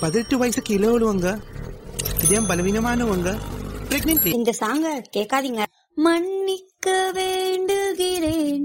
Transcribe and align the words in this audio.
பதினெட்டு 0.00 0.38
வயசு 0.38 0.62
கீழே 0.62 0.86
உள்ளவங்க 0.86 1.40
இதயம் 2.22 2.48
பலவீனமானவங்க. 2.48 3.38
இந்த 4.24 4.52
சாங்க 4.60 5.02
கேட்காதீங்க. 5.16 5.64
மன்னிக்க 5.94 7.10
வேண்டுகிறேன். 7.14 8.64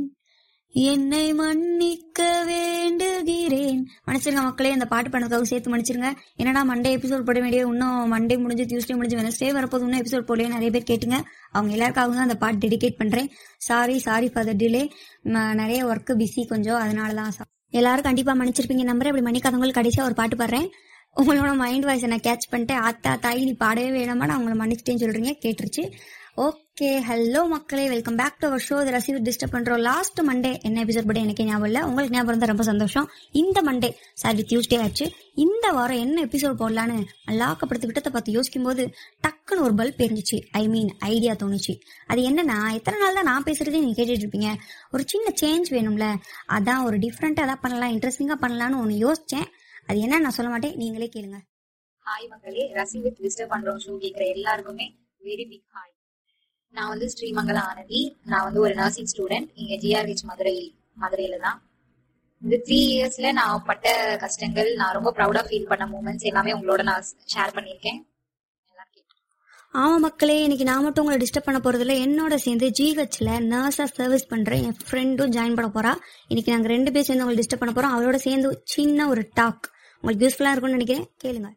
என்னை 0.69 1.33
மன்னிக்க 1.33 2.45
வேண்டுகிறேன் 3.27 3.79
மன்னிச்சிருங்க 4.07 4.41
மக்களே 4.47 4.69
இந்த 4.75 4.85
பாட்டு 4.91 5.09
பண்ணதுக்காக 5.13 5.47
சேர்த்து 5.49 5.71
மன்னிச்சிருங்க. 5.73 6.09
என்னடா 6.41 6.61
மண்டே 6.69 6.89
எபிசோட் 6.97 7.25
போட 7.27 7.39
வேண்டிய 7.43 7.61
இன்னும் 7.71 8.11
மண்டே 8.13 8.35
முடிஞ்சு 8.43 8.65
டியூஸ்டே 8.69 8.95
முடிஞ்சு 8.99 9.17
வெனஸ்டே 9.21 9.49
வரப்போது 9.57 9.85
இன்னும் 9.87 10.01
எபிசோட் 10.03 10.27
போடலையே 10.29 10.49
நிறைய 10.55 10.69
பேர் 10.75 10.87
கேட்டுங்க. 10.91 11.17
அவங்க 11.55 11.71
எல்லாருக்காகவும் 11.77 12.19
தான் 12.19 12.27
அந்த 12.29 12.37
பாட்டு 12.43 12.61
டெடிகேட் 12.65 12.99
பண்றேன். 13.01 13.29
Sorry 13.67 13.95
sorry 14.07 14.27
for 14.33 14.49
the 14.49 14.55
delay 14.63 14.83
நிறைய 15.61 15.79
ஒர்க் 15.91 16.11
பிஸி 16.21 16.43
கொஞ்சம் 16.53 16.81
அதனால 16.83 17.13
தான் 17.21 17.49
எல்லாரும் 17.79 18.07
கண்டிப்பா 18.09 18.33
மன்னிச்சிருப்பீங்க 18.41 18.85
நம்புறேன். 18.91 19.11
அப்படி 19.13 19.27
மன்னிக்காதவங்களுக்கு 19.29 19.79
கடைசியாக 19.79 20.09
ஒரு 20.09 20.17
பாட்டு 20.19 20.37
பாடுறேன். 20.43 20.69
உங்களோட 21.21 21.51
மைண்ட் 21.63 21.87
வாய்ஸ் 21.87 22.11
நான் 22.13 22.27
கேட்ச் 22.27 22.51
பண்ணிட்டு 22.53 22.75
ஆத்தா 22.87 23.11
தாய் 23.25 23.43
நீ 23.49 23.53
பாடவே 23.63 23.89
வேணாமா 23.99 24.25
நான் 24.29 24.39
உங்களை 24.41 24.57
மன்னிச்சிட்டேன்னு 24.61 25.03
சொல்றீங்க. 25.03 25.31
கேட்டுருச்சு. 25.43 25.83
ஓகே 26.45 26.89
ஹலோ 27.09 27.47
மக்களே 27.47 27.87
welcome 27.87 28.15
back 28.15 28.35
to 28.39 28.47
our 28.47 28.63
show 28.69 28.75
ரசீவ் 28.95 29.15
disturb 29.27 29.53
பண்ணுறோம் 29.55 29.79
லாஸ்ட் 29.79 30.19
மண்டே 30.21 30.61
என்ன 30.61 30.83
எபிசோட் 30.83 31.05
படி? 31.05 31.21
எனக்கு 31.21 31.45
ஞாபகம் 31.45 31.65
இல்லை. 31.65 31.81
உங்களுக்கு 31.81 32.15
ஞாபகம் 32.15 32.27
இருந்தால் 32.27 32.51
ரொம்ப 32.51 32.63
சந்தோஷம். 32.63 33.07
இந்த 33.31 33.61
மண்டே 33.61 33.89
சாரி 34.13 34.45
டியூஸ்டே 34.49 34.81
ஆச்சு. 34.81 35.11
இந்த 35.33 35.71
வாரம் 35.71 35.97
என்ன 35.97 36.25
எபிசோட் 36.25 36.59
போடலான்னு 36.59 36.97
லாக்கப்படுத்து 37.31 37.87
விட்டத்தை 37.87 38.11
பார்த்து 38.11 38.31
யோசிக்கும் 38.31 38.63
போது 38.63 38.83
டக்குன்னு 39.27 39.65
ஒரு 39.67 39.73
பல்ப் 39.73 40.03
எரிஞ்சிச்சு. 40.05 40.39
ஐ 40.51 40.67
மீன் 40.67 40.91
ஐடியா 40.99 41.33
தோணுச்சு. 41.33 41.75
அது 42.07 42.21
என்னன்னா 42.21 42.57
எத்தனை 42.73 42.99
நாள் 42.99 43.17
தான் 43.19 43.29
நான் 43.31 43.43
பேசுறதே 43.43 43.79
நீங்கள் 43.79 43.99
கேட்டுட்டு 43.99 44.25
இருப்பீங்க. 44.25 44.51
ஒரு 44.91 45.03
சின்ன 45.07 45.33
சேஞ்ச் 45.41 45.73
வேணும்ல. 45.75 46.15
அதான் 46.49 46.83
ஒரு 46.83 46.97
டிஃப்ரெண்ட்டாக 46.97 47.47
அதான் 47.47 47.63
பண்ணலாம் 47.65 47.95
இன்ட்ரெஸ்டிங்காக 47.95 48.39
பண்ணலான்னு 48.45 48.81
ஒன்று 48.83 48.95
யோசிச்சேன். 49.07 49.49
அது 49.85 49.99
என்ன 49.99 50.19
நான் 50.19 50.37
சொல்ல 50.39 50.51
மாட்டேன். 50.51 50.75
நீங்களே 50.75 51.09
கேளுங்க. 51.15 51.39
ஹாய் 52.05 52.29
மக்களே 52.29 52.71
ரசி 52.73 53.01
வித் 53.01 53.19
டிஸ்டர்ப் 53.19 53.53
பண்ணுறோம் 53.55 53.83
ஷோ 53.87 53.95
கேட்குற 54.05 54.25
எல்லாருக்குமே 54.27 54.87
வெரி 55.23 55.45
பிக் 55.49 55.69
ஹாய் 55.75 55.86
நான் 56.73 56.87
வந்து 56.87 57.07
ஸ்ரீமங்கல 57.13 57.59
ஆனந்தி 57.69 58.17
நான் 58.23 58.43
வந்து 58.43 58.59
ஒரு 58.59 58.73
நர்சிங் 58.75 59.09
ஸ்டூடெண்ட் 59.13 59.49
இங்க 59.53 59.73
ஜிஆர்ஹெச் 59.83 60.23
மதுரை 60.23 60.75
மதுரையில 61.01 61.39
தான். 61.39 61.57
இந்த 62.41 62.55
த்ரீ 62.65 62.79
இயர்ஸ்ல 62.95 63.31
நான் 63.31 63.63
பட்ட 63.65 64.17
கஷ்டங்கள் 64.17 64.75
நான் 64.75 64.93
ரொம்ப 64.93 65.13
ப்ரௌடா 65.17 65.41
ஃபீல் 65.47 65.67
பண்ண 65.67 65.85
மூமெண்ட்ஸ் 65.85 66.27
எல்லாமே 66.31 66.53
உங்களோட 66.53 66.83
நான் 66.83 67.05
ஷேர் 67.33 67.55
பண்ணியிருக்கேன். 67.55 67.99
எல்லாரும் 68.71 69.05
ஆமா 69.73 69.97
மக்களே 69.99 70.43
இன்னைக்கு 70.43 70.65
நான் 70.65 70.83
மட்டும் 70.83 71.03
உங்களை 71.03 71.19
டிஸ்டர்ப் 71.23 71.47
பண்ண 71.47 71.59
போறதுல 71.63 71.95
என்னோட 72.05 72.35
சேர்ந்து 72.35 72.67
ஜிஹெச்ல 72.69 73.31
நர்ஸா 73.53 73.83
சர்வீஸ் 73.99 74.27
பண்ற 74.27 74.55
என் 74.55 74.77
ஃப்ரெண்டும் 74.85 75.33
ஜாயின் 75.37 75.57
பண்ண 75.59 75.71
போறா. 75.75 75.93
இன்னைக்கு 76.27 76.51
நாங்க 76.51 76.67
ரெண்டு 76.67 76.91
பேர் 76.91 77.03
சேர்ந்து 77.03 77.25
உங்களை 77.25 77.41
டிஸ்டர்ப் 77.41 77.63
பண்ண 77.63 77.73
போறோம். 77.73 77.95
அவளோட 77.95 78.15
சேர்ந்து 78.15 78.61
சின்ன 78.63 79.07
ஒரு 79.07 79.23
டாக் 79.33 79.67
உங்களுக்கு 80.03 80.25
யூஸ்ஃபுல்லா 80.25 80.51
இருக்கும்னு 80.51 80.77
நினைக்கிறேன். 80.77 81.07
கேளுங்க. 81.23 81.51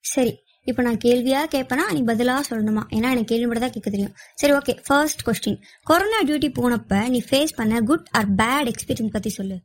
சரி. 0.00 0.34
இப்போ 0.66 0.82
நான் 0.82 0.98
கேள்வியா 1.04 1.40
கேட்பேனா 1.54 1.84
நீ 1.92 2.00
பதிலா 2.02 2.34
சொல்லணுமா? 2.48 2.82
ஏன்னா 2.96 3.08
எனக்கு 3.14 3.30
கேள்வி 3.30 3.46
மட்டும் 3.46 3.64
தான் 3.64 3.74
கேட்க 3.76 3.88
தெரியும். 3.90 4.12
சரி 4.34 4.52
okay 4.52 4.72
first 4.86 5.22
question 5.28 5.58
corona 5.82 6.18
duty 6.28 6.48
போனப்ப 6.58 7.08
நீ 7.08 7.20
ஃபேஸ் 7.30 7.54
பண்ண 7.56 7.80
குட் 7.80 8.06
ஆர் 8.12 8.28
பேட் 8.40 8.70
எக்ஸ்பீரியன்ஸ் 8.72 9.14
பத்தி 9.16 9.30
சொல்லு. 9.30 9.56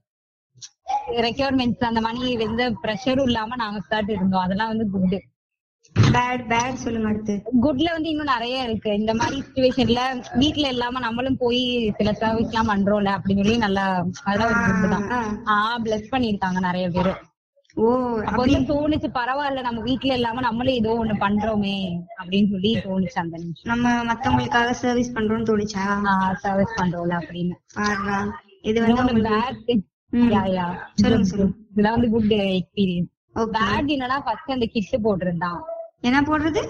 ரெக்யர்மெண்ட்ஸ் 1.28 1.88
அந்த 1.90 2.02
மாதிரி 2.02 2.32
எந்த 2.48 2.64
ப்ரெஷரும் 2.84 3.28
இல்லாம 3.32 3.56
நாங்க 3.56 3.80
ஸ்டார்ட் 3.80 4.10
இருந்தோம். 4.10 4.44
அதெல்லாம் 4.46 4.68
வந்து 4.68 4.88
குட் 4.96 5.16
பேட் 5.96 6.44
பேட் 6.52 6.82
சொல்லுங்க 6.84 7.08
அடுத்து 7.08 7.34
குட்ல 7.66 7.88
வந்து 7.92 8.10
இன்னும் 8.10 8.34
நிறைய 8.34 8.64
இருக்கு. 8.64 8.90
இந்த 8.94 9.14
மாதிரி 9.14 9.38
சுச்சுவேஷன்ல 9.46 10.02
வீட்ல 10.42 10.68
இல்லாம 10.68 11.00
நம்மளும் 11.00 11.38
போய் 11.38 11.64
சில 11.98 12.14
சர்வீஸ் 12.14 12.52
எல்லாம் 12.52 12.72
பண்றோம்ல 12.74 13.14
அப்படின்னு 13.18 13.44
சொல்லி 13.44 13.58
நல்லா 13.58 13.86
அதெல்லாம் 14.24 14.52
ஒரு 14.52 14.60
குட் 14.82 14.94
தான். 14.96 15.08
ஆஹ் 15.54 15.80
பிளஸ் 15.86 16.12
பண்ணிருக்காங்க 16.12 16.62
நிறைய 16.70 16.88
பேரு. 16.90 17.14
அப்போ 17.78 18.42
வந்து 18.44 18.60
தோணுச்சு 18.70 19.08
பரவாயில்ல 19.18 19.62
நம்ம 19.62 19.82
வீட்ல 19.82 20.14
இல்லாம 20.14 20.42
நம்மளும் 20.42 20.74
ஏதோ 20.74 20.92
ஒண்ணு 21.02 21.16
பண்றோமே 21.24 21.76
அப்படின்னு 22.22 22.50
சொல்லி 22.50 22.72
தோணுச்சு 22.86 23.20
அந்த 23.24 23.38
நிமிஷம். 23.38 23.70
நம்ம 23.74 24.14
மத்தவங்களுக்காக 24.14 24.72
சர்வீஸ் 24.84 25.14
பண்றோம்னு 25.16 25.50
தோணுச்சா? 25.50 25.86
சர்வீஸ் 26.36 26.74
பண்றோம்ல 26.80 27.16
அப்படின்னு. 27.22 27.56
இது 28.62 28.82
பேட் 28.82 29.70
யா 30.34 30.42
யா. 30.58 30.66
சொல்லுங்க, 30.94 31.28
சொல்லுங்க. 31.32 31.54
இதெல்லாம் 31.72 31.96
வந்து 31.96 32.10
குட் 32.10 32.34
எக்ஸ்பீரியன்ஸ். 32.60 33.10
பேட் 33.58 33.90
என்னன்னா 33.96 34.18
ஃபர்ஸ்ட் 34.26 34.56
அந்த 34.58 34.68
கிட்டு 34.76 34.98
போட்டிருந்தான் 35.06 35.60
என்ன 36.02 36.20
போடுறது? 36.22 36.62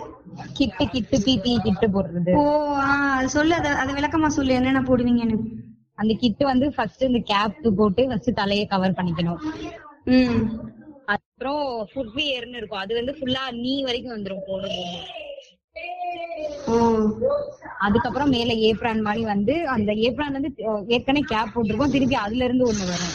கிட்டு 0.54 0.84
கிட்டு 0.88 1.18
பிபி 1.26 1.54
கிட்டு 1.66 1.88
போடுறது. 1.96 2.34
ஓ 2.42 2.44
சொல்லு 3.36 3.54
அத 3.56 3.70
அது 3.82 3.94
விளக்கமா 3.94 4.30
சொல்லு 4.38 4.54
என்னென்ன 4.54 4.82
போடுவீங்கன்னு 4.82 5.38
அந்த 5.96 6.14
கிட்டு 6.14 6.46
வந்து 6.46 6.66
ஃபர்ஸ்ட் 6.76 7.04
இந்த 7.04 7.20
கேப் 7.32 7.76
போட்டு 7.78 8.08
ஃபர்ஸ்ட் 8.08 8.40
தலையை 8.42 8.66
கவர் 8.66 8.98
பண்ணிக்கணும். 9.00 9.42
அப்புறம் 11.40 11.64
ஃபுட்வியர்னு 11.90 12.60
இருக்கும். 12.60 12.84
அது 12.84 12.94
வந்து 12.98 13.14
ஃபுல்லா 13.18 13.42
நீ 13.64 13.74
வரைக்கும் 13.88 14.14
வந்துரும் 14.14 14.46
போடும்போது 14.48 15.02
ஓ 16.70 16.76
அதுக்கப்புறம் 17.86 18.32
மேல 18.36 18.52
ஏப்ரான் 18.70 19.04
மாதிரி 19.08 19.24
வந்து 19.32 19.54
அந்த 19.74 19.92
ஏப்ரான் 20.08 20.36
வந்து 20.38 20.50
ஏற்கனவே 20.96 21.22
கேப் 21.32 21.52
போட்டிருக்கோம். 21.54 21.94
திருப்பி 21.96 22.16
அதுல 22.24 22.48
இருந்து 22.48 22.68
ஒண்ணு 22.70 22.86
வரும். 22.92 23.14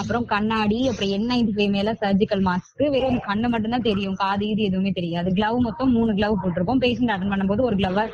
அப்புறம் 0.00 0.26
கண்ணாடி 0.34 0.78
அப்புறம் 0.90 1.26
நைன்டி 1.32 1.54
ஃபைவ் 1.56 1.74
மேல 1.76 1.96
சர்ஜிக்கல் 2.02 2.44
மாஸ்க் 2.48 2.84
வெறும் 2.94 3.20
கண்ணு 3.28 3.50
மட்டும் 3.54 3.74
தான் 3.76 3.88
தெரியும். 3.90 4.18
காது 4.22 4.46
இது 4.52 4.62
எதுவுமே 4.70 4.92
தெரியாது. 5.00 5.30
கிளவ் 5.38 5.58
மொத்தம் 5.68 5.94
மூணு 5.96 6.12
கிளவ் 6.20 6.40
போட்டிருக்கோம். 6.44 6.82
பேஷண்ட் 6.84 7.14
அட்டன் 7.16 7.32
பண்ணும்போது 7.34 7.66
ஒரு 7.70 7.78
கிளவ 7.82 8.06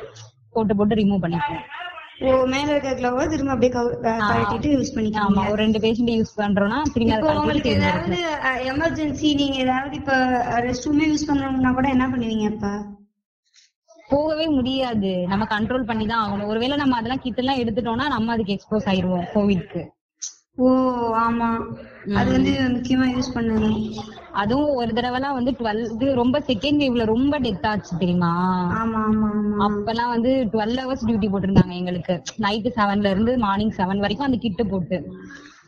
போட்டு 0.55 0.75
போட்டு 0.79 0.99
ரிமூவ் 1.01 1.23
பண்ணிக்குவோம் 1.25 1.63
ஓ 1.75 1.78
மேல 2.51 2.67
இருக்க 2.71 2.89
கிளவ 2.95 3.25
திரும்ப 3.25 3.51
அப்படியே 3.53 3.71
கழட்டிட்டு 4.23 4.69
யூஸ் 4.73 4.89
ஆமா 4.89 4.95
பண்ணிக்கலாம் 4.95 5.49
ஒரு 5.51 5.59
ரெண்டு 5.63 5.79
பேஷண்ட் 5.83 6.13
யூஸ் 6.13 6.33
பண்றோம்னா 6.39 6.79
திரும்பி 6.93 7.29
உங்களுக்கு 7.33 7.71
ஏதாவது 7.75 8.17
எமர்ஜென்சி 8.71 9.29
நீங்க 9.41 9.57
ஏதாவது 9.65 9.95
இப்ப 9.95 10.15
ரெஸ்ட் 10.67 10.87
ரூமே 10.89 11.07
யூஸ் 11.11 11.27
பண்ணணும்னா 11.29 11.71
கூட 11.73 11.89
என்ன 11.89 12.07
பண்ணுவீங்க 12.11 12.47
இப்ப 12.51 12.71
போகவே 14.09 14.45
முடியாது. 14.49 15.09
நம்ம 15.31 15.43
கண்ட்ரோல் 15.49 15.87
பண்ணி 15.89 16.05
தான் 16.07 16.21
ஆகணும். 16.21 16.49
ஒருவேளை 16.51 16.75
நம்ம 16.77 16.95
அதெல்லாம் 16.97 17.21
கிட்ட 17.23 17.41
எல்லாம் 17.43 17.59
எடுத்துட்டோம்னா 17.61 18.05
நம்ம 18.09 18.31
அதுக்கு 18.33 18.55
எக்ஸ்போஸ் 18.55 18.87
ஆயிருவோம் 18.91 19.27
கோவிட்க்கு 19.33 19.81
ஓ 20.57 20.69
ஆமா. 21.25 21.49
அது 22.19 22.29
வந்து 22.31 22.53
முக்கியமா 22.73 23.05
யூஸ் 23.11 23.35
பண்ணணும். 23.35 23.77
அதுவும் 24.31 24.73
ஒரு 24.73 24.91
தடவைலாம் 24.93 25.37
வந்து 25.37 25.51
டுவெல் 25.59 25.81
இது 25.93 26.15
ரொம்ப 26.15 26.39
செகண்ட் 26.39 26.81
வேவ்ல 26.81 27.05
ரொம்ப 27.05 27.39
டெத் 27.39 27.67
ஆச்சு 27.67 27.97
தெரியுமா? 27.97 28.31
அப்பெல்லாம் 29.65 30.13
வந்து 30.15 30.31
டுவெல் 30.53 30.77
ஹவர்ஸ் 30.81 31.05
டியூட்டி 31.07 31.29
போட்டிருந்தாங்க 31.31 31.75
எங்களுக்கு. 31.81 32.21
நைட்டு 32.45 32.71
செவன்ல 32.79 33.09
இருந்து 33.09 33.37
மார்னிங் 33.37 33.77
செவன் 33.77 34.03
வரைக்கும் 34.05 34.27
அந்த 34.27 34.37
கிட்டு 34.37 34.65
போட்டு. 34.65 34.99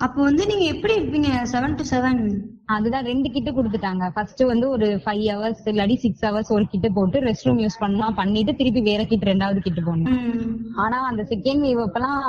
அப்போ 0.05 0.21
வந்து 0.21 0.45
நீங்க 0.45 0.65
எப்படி 0.73 0.93
இருப்பீங்க? 0.99 1.31
செவன் 1.53 1.75
டு 1.75 1.83
செவன் 1.89 2.21
அதுதான் 2.65 3.05
ரெண்டு 3.05 3.29
கிட்டு 3.29 3.51
கொடுத்துட்டாங்க. 3.51 4.11
ஃபர்ஸ்ட் 4.15 4.43
வந்து 4.43 4.69
ஒரு 4.69 5.01
ஃபைவ் 5.03 5.25
ஹவர்ஸ் 5.33 5.61
இல்லாட்டி 5.65 5.95
சிக்ஸ் 5.95 6.25
ஹவர்ஸ் 6.25 6.51
ஒரு 6.51 6.65
கிட்டு 6.67 6.91
போட்டு 6.91 7.19
ரெஸ்ட் 7.19 7.43
ரூம் 7.43 7.59
யூஸ் 7.59 7.79
பண்ணலாம் 7.79 8.13
பண்ணிட்டு 8.13 8.55
திருப்பி 8.55 8.81
வேற 8.81 9.05
கிட் 9.05 9.29
ரெண்டாவது 9.31 9.59
கிட்டு 9.59 9.81
போடணும். 9.81 10.17
ஆனா 10.75 10.99
அந்த 11.03 11.23
செகண்ட் 11.29 11.63
வேவ் 11.67 11.83
அப்பெல்லாம் 11.85 12.21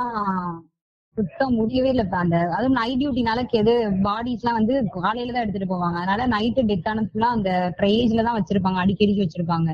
சுத்தம் 1.17 1.57
முடியவே 1.59 1.89
இல்ல 1.93 2.05
இப்ப 2.07 2.19
அந்த 2.19 2.37
அதுவும் 2.57 2.77
நைட் 2.79 3.01
டியூட்டினால 3.01 3.41
எது 3.61 3.73
பாடிஸ் 4.07 4.43
எல்லாம் 4.43 4.59
வந்து 4.59 4.75
காலையில 4.97 5.35
தான் 5.35 5.45
எடுத்துட்டு 5.45 5.73
போவாங்க. 5.73 5.97
அதனால 6.03 6.27
நைட்டு 6.35 6.63
டெத் 6.71 6.89
ஆனது 6.91 7.11
ஃபுல்லா 7.11 7.31
அந்த 7.37 7.51
ட்ரேஸ்ல 7.79 8.25
தான் 8.29 8.39
வச்சிருப்பாங்க 8.39 8.79
அடிக்கடிக்கு 8.85 9.25
வச்சிருப்பாங்க. 9.25 9.71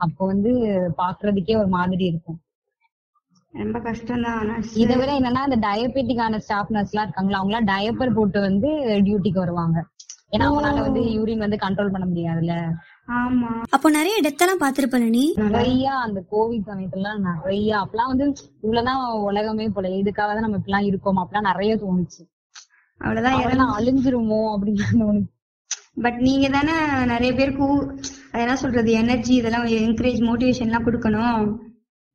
அப்போ 0.00 0.22
வந்து 0.32 0.50
பாக்குறதுக்கே 1.00 1.56
ஒரு 1.62 1.70
மாதிரி 1.76 2.04
இருக்கும். 2.12 2.38
ரொம்ப 3.54 3.78
கஷ்டம் 3.84 4.24
தான் 4.24 4.50
இதை 4.82 4.94
விட 5.00 5.10
என்னன்னா 5.18 5.42
இந்த 5.48 5.58
டயபெட்டிக்கான 5.66 6.40
ஸ்டாஃப் 6.46 6.72
நர்ஸ் 6.74 6.92
எல்லாம் 6.92 7.06
இருக்காங்களா 7.06 7.38
அவங்க 7.40 7.52
எல்லாம் 7.52 7.70
டயப்பர் 7.72 8.16
போட்டு 8.18 8.38
வந்து 8.48 8.70
டியூட்டிக்கு 9.06 9.44
வருவாங்க. 9.44 9.76
ஏன்னா 10.32 10.46
அவங்களால 10.48 10.82
வந்து 10.86 11.02
யூரின் 11.14 11.44
வந்து 11.44 11.58
கண்ட்ரோல் 11.64 11.94
பண்ண 11.94 12.06
முடியாதுல்ல. 12.06 12.54
அப்போ 13.70 13.90
நிறைய 13.90 14.20
டெத் 14.22 14.38
எல்லாம் 14.38 14.60
பாத்திருப்ப 14.60 15.08
நீ 15.08 15.32
நிறைய 15.36 15.94
அந்த 15.94 16.22
கோவிட் 16.32 16.68
சமயத்துல 16.68 17.18
நிறைய. 17.18 17.76
அப்பெல்லாம் 17.78 18.06
வந்து 18.06 18.34
இவ்வளவுதான் 18.62 19.10
உலகமே 19.10 19.68
போல. 19.68 19.88
இதுக்காக 19.88 20.14
தான் 20.14 20.38
நம்ம 20.38 20.56
இப்படிலாம் 20.56 20.84
இருக்கோம். 20.84 21.16
அப்படிலாம் 21.16 21.40
நிறைய 21.40 21.76
தோணுச்சு. 21.76 22.30
அவ்வளவுதான் 22.98 23.42
அதெல்லாம் 23.42 23.78
அழிஞ்சிருமோ 23.78 24.58
அப்படின்னு 24.58 24.80
தோணுச்சு. 24.92 25.34
பட் 26.02 26.20
நீங்க 26.20 26.48
தானே 26.48 26.72
நிறைய 27.04 27.34
பேருக்கு 27.34 27.64
ஊ- 27.64 27.88
அது 27.88 28.40
என்ன 28.40 28.56
சொல்றது? 28.56 28.92
எனர்ஜி 28.92 29.34
இதெல்லாம் 29.34 29.66
என்கரேஜ் 29.66 30.24
மோட்டிவேஷன் 30.24 30.60
எல்லாம் 30.60 30.86
கொடுக்கணும். 30.86 31.56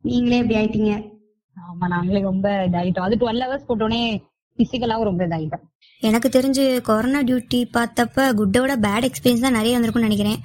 நீங்களே 0.01 0.37
இப்படி 0.37 0.65
ஆயிட்டீங்க. 0.65 1.09
ஆமா 1.55 1.87
நாங்களே 1.87 2.21
ரொம்ப 2.21 2.49
இதாயிட்டோம். 2.49 2.99
அது 2.99 3.15
டுவெல் 3.15 3.35
ஹவர்ஸ் 3.35 3.69
போட்டோடனே 3.69 4.23
பிசிக்கலாவும் 4.57 5.03
ரொம்ப 5.03 5.27
இதாயிட்டோம். 5.27 5.63
எனக்கு 5.99 6.29
தெரிஞ்சு 6.29 6.81
கொரோனா 6.81 7.19
டியூட்டி 7.19 7.65
பார்த்தப்ப 7.73 8.33
குட்டை 8.33 8.61
விட 8.61 8.75
பேட் 8.75 9.09
எக்ஸ்பீரியன்ஸ் 9.09 9.39
தான் 9.39 9.51
நிறைய 9.51 9.79
வந்திருக்கும்னு 9.79 9.99
நினைக்கிறேன். 9.99 10.37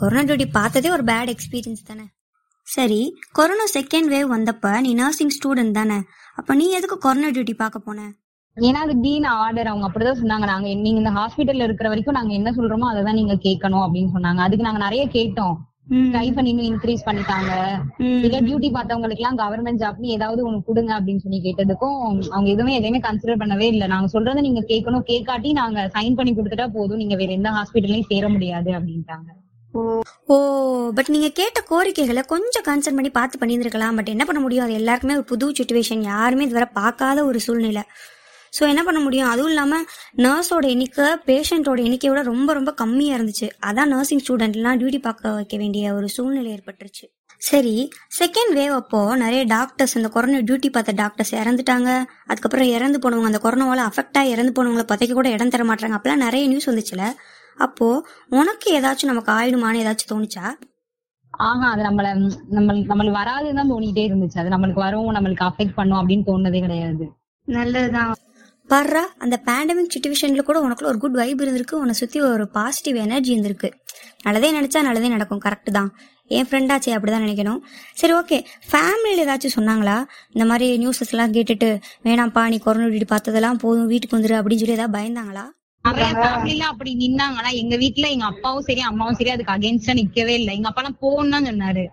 கொரோனா 0.00 0.22
டியூட்டி 0.28 0.46
பார்த்ததே 0.52 0.88
ஒரு 0.90 1.04
பேட் 1.04 1.30
எக்ஸ்பீரியன்ஸ் 1.34 1.88
தானே. 1.90 2.04
சரி 2.62 3.00
கொரோனா 3.32 3.66
செகண்ட் 3.74 4.08
வேவ் 4.14 4.28
வந்தப்ப 4.34 4.80
நீ 4.80 4.94
நர்சிங் 4.94 5.34
ஸ்டூடெண்ட் 5.36 5.76
தானே. 5.78 5.98
அப்ப 6.36 6.54
நீ 6.54 6.66
எதுக்கு 6.70 6.98
கொரோனா 6.98 7.28
டியூட்டி 7.28 7.54
பார்க்க 7.56 7.86
போன? 7.88 8.06
ஏன்னா 8.56 8.80
அது 8.86 8.94
டீன் 9.00 9.24
ஆர்டர் 9.24 9.66
அவங்க 9.66 9.86
அப்படிதான் 9.88 10.18
சொன்னாங்க. 10.22 10.46
நாங்க 10.52 10.66
நீங்க 10.86 10.98
இந்த 11.02 11.12
ஹாஸ்பிட்டல்ல 11.18 11.66
இருக்கிற 11.68 11.88
வரைக்கும் 11.88 12.18
நாங்க 12.18 12.32
என்ன 12.34 12.50
சொல்றோமோ 12.50 12.88
அதை 12.90 13.02
தான் 13.02 13.18
நீங்க 13.20 13.36
கேட்கணும் 13.46 13.84
அப்படின்னு 13.84 14.10
சொன்னாங்க. 14.16 14.40
அதுக்கு 14.46 14.66
நாங்க 14.66 14.82
நிறைய 14.84 15.04
கேட்டோம். 15.16 15.56
ஸ்டைஃபன் 16.10 16.46
இன்னும் 16.50 16.68
இன்க்ரீஸ் 16.72 17.06
பண்ணிட்டாங்க. 17.06 17.52
இல்ல 18.26 18.36
டியூட்டி 18.40 18.68
பார்த்தவங்களுக்கு 18.76 19.22
எல்லாம் 19.22 19.40
கவர்மெண்ட் 19.42 19.82
ஜாப்னு 19.82 20.14
ஏதாவது 20.16 20.40
ஒண்ணு 20.46 20.60
கொடுங்க 20.68 20.92
அப்படின்னு 21.00 21.24
சொல்லி 21.24 21.40
கேட்டதுக்கும் 21.46 21.98
அவங்க 22.34 22.48
எதுவுமே 22.50 22.74
எதையுமே 22.74 23.00
கன்சிடர் 23.08 23.40
பண்ணவே 23.42 23.68
இல்ல. 23.74 23.86
நாங்க 23.86 24.08
சொல்றதை 24.14 24.42
நீங்க 24.48 24.62
கேட்கணும். 24.72 25.06
கேட்காட்டி 25.12 25.52
நாங்க 25.52 25.90
சைன் 25.96 26.18
பண்ணி 26.20 26.34
கொடுத்துட்டா 26.34 26.68
போதும். 26.68 27.02
நீங்க 27.04 27.16
வேற 27.22 27.32
எந்த 27.32 27.50
ஹாஸ்பிட்டல்லையும் 27.50 28.10
சேர 28.12 28.28
முடியாது 28.28 28.70
அப்படின்ட்டாங்க. 28.70 29.30
ஓ 29.74 30.36
பட் 30.96 31.10
நீங்க 31.14 31.28
கேட்ட 31.40 31.60
கோரிக்கைகளை 31.70 32.22
கொஞ்சம் 32.32 32.66
கன்சர்ன் 32.68 32.98
பண்ணி 32.98 33.10
பார்த்து 33.10 33.40
பண்ணியிருந்திருக்கலாம். 33.40 33.96
பட் 33.98 34.10
என்ன 34.14 34.24
பண்ண 34.24 34.40
முடியும்? 34.40 34.64
அது 34.64 34.74
எல்லாருக்குமே 34.80 35.14
ஒரு 35.14 35.24
புது 35.24 35.46
சுச்சுவேஷன் 35.50 36.02
யாருமே 36.12 36.44
இதுவரை 36.44 36.68
பார்க்காத 36.72 37.24
ஒரு 37.24 37.40
சூழ்நிலை. 37.40 37.82
ஸோ 38.56 38.62
என்ன 38.68 38.82
பண்ண 38.84 39.00
முடியும்? 39.00 39.30
அதுவும் 39.30 39.52
இல்லாமல் 39.52 39.84
நர்ஸோட 40.24 40.64
எண்ணிக்கை 40.74 41.06
பேஷண்ட்டோட 41.26 41.78
எண்ணிக்கையோட 41.86 42.22
ரொம்ப 42.22 42.50
ரொம்ப 42.52 42.74
கம்மியாக 42.82 43.18
இருந்துச்சு. 43.18 43.48
அதான் 43.68 43.92
நர்சிங் 43.94 44.22
ஸ்டூடெண்ட்லாம் 44.24 44.78
டியூட்டி 44.80 45.00
பார்க்க 45.08 45.34
வைக்க 45.38 45.56
வேண்டிய 45.56 45.94
ஒரு 45.94 46.08
சூழ்நிலை 46.08 46.50
ஏற்பட்டுருச்சு. 46.56 47.06
சரி 47.38 47.74
செகண்ட் 48.18 48.52
வேவ் 48.58 48.74
அப்போ 48.80 49.16
நிறைய 49.16 49.44
டாக்டர்ஸ் 49.44 49.96
இந்த 49.96 50.08
கொரோனா 50.08 50.38
டியூட்டி 50.38 50.68
பார்த்த 50.70 50.92
டாக்டர்ஸ் 50.92 51.34
இறந்துட்டாங்க. 51.34 51.88
அதுக்கப்புறம் 52.26 52.70
இறந்து 52.76 52.98
போனவங்க 52.98 53.30
அந்த 53.32 53.40
கொரோனாவால் 53.44 53.86
அஃபெக்ட் 53.88 54.18
ஆகி 54.20 54.30
இறந்து 54.30 54.52
போனவங்களை 54.56 54.86
பதைக்க 54.92 55.12
கூட 55.12 55.28
இடம் 55.28 55.52
தர 55.54 55.64
மாட்டாங்க 55.64 55.96
அப்பெல்லாம் 55.98 56.24
நிறைய 56.26 56.46
நியூஸ் 56.46 56.70
வந்துச்சுல. 56.70 57.04
அப்போ 57.56 58.06
உனக்கு 58.28 58.80
ஏதாச்சும் 58.80 59.04
நமக்கு 59.04 59.32
ஆயிடுமான்னு 59.32 59.76
ஏதாச்சும் 59.76 60.12
தோணுச்சா? 60.12 60.50
ஆஹா 61.30 61.70
அது 61.70 61.82
நம்மள 61.82 62.32
நம்ம 62.50 62.72
நம்மளுக்கு 62.72 63.22
வராதுதான் 63.22 63.70
தோணிட்டே 63.70 64.08
இருந்துச்சு. 64.08 64.38
அது 64.38 64.48
நம்மளுக்கு 64.48 64.72
வரும் 64.72 65.14
நம்மளுக்கு 65.14 65.50
அஃபெக்ட் 65.50 65.74
பண்ணும் 65.74 66.08
அப்படின்னு 66.08 66.22
தோணுனதே 66.26 66.60
கிடையாது. 66.60 67.12
நல்லதுதான். 67.44 68.14
பர்றா 68.68 69.02
அந்த 69.18 69.40
பேண்டமிக் 69.44 69.94
சுச்சுவேஷன்ல 69.94 70.42
கூட 70.42 70.68
உனக்குள்ள 70.68 70.84
ஒரு 70.84 70.98
குட் 70.98 71.12
வைப் 71.12 71.40
இருந்திருக்கு. 71.40 71.72
உன்னை 71.72 71.92
சுத்தி 71.92 72.20
ஒரு 72.20 72.48
பாசிட்டிவ் 72.48 73.02
எனர்ஜி 73.02 73.40
இருந்திருக்கு. 73.40 73.72
நல்லதே 74.22 74.60
நினைச்சா 74.60 74.82
நல்லதே 74.82 75.08
நடக்கும். 75.08 75.40
கரெக்ட் 75.44 75.70
தான். 75.72 75.96
என் 76.26 76.46
ஃப்ரெண்டாச்சே 76.46 76.88
அப்படிதான் 76.88 77.24
நினைக்கணும். 77.24 77.58
சரி 77.94 78.12
ஓகே 78.12 78.44
ஃபேமிலியில் 78.72 79.20
ஏதாச்சும் 79.20 79.60
சொன்னாங்களா? 79.60 80.04
இந்த 80.30 80.44
மாதிரி 80.44 80.86
நியூஸஸ் 80.86 81.10
எல்லாம் 81.10 81.32
கேட்டுட்டு 81.32 81.80
வேணாம்ப்பா 82.02 82.48
நீ 82.48 82.58
கொரோனா 82.58 82.86
பார்த்ததெல்லாம் 82.86 83.58
போதும். 83.58 83.86
வீட்டுக்கு 83.86 84.18
வந்துரு 84.18 84.36
அப்படின்னு 84.38 84.56
சொல்லி 84.56 84.72
ஏதாவது 84.72 84.98
பயந்தாங்களா? 84.98 85.44
நிறைய 85.84 86.12
ஃபேமிலில 86.18 86.68
அப்படி 86.72 86.90
நின்னாங்க 87.00 87.40
ஆனா 87.40 87.50
எங்க 87.62 87.74
வீட்ல 87.76 88.06
எங்க 88.08 88.26
அப்பாவும் 88.26 88.66
சரி 88.68 88.82
அம்மாவும் 88.90 89.18
சரி 89.18 89.30
அதுக்கு 89.30 89.54
அகேன்ஸ்டா 89.54 89.94
நிக்கவே 89.98 90.34
இல்லை. 90.40 90.54
எங்க 90.58 90.68
அப்பா 90.70 90.82
எல்லாம் 90.82 91.02
போன்னு 91.02 91.34
தான் 91.34 91.48
சொன்னாரு 91.50 91.84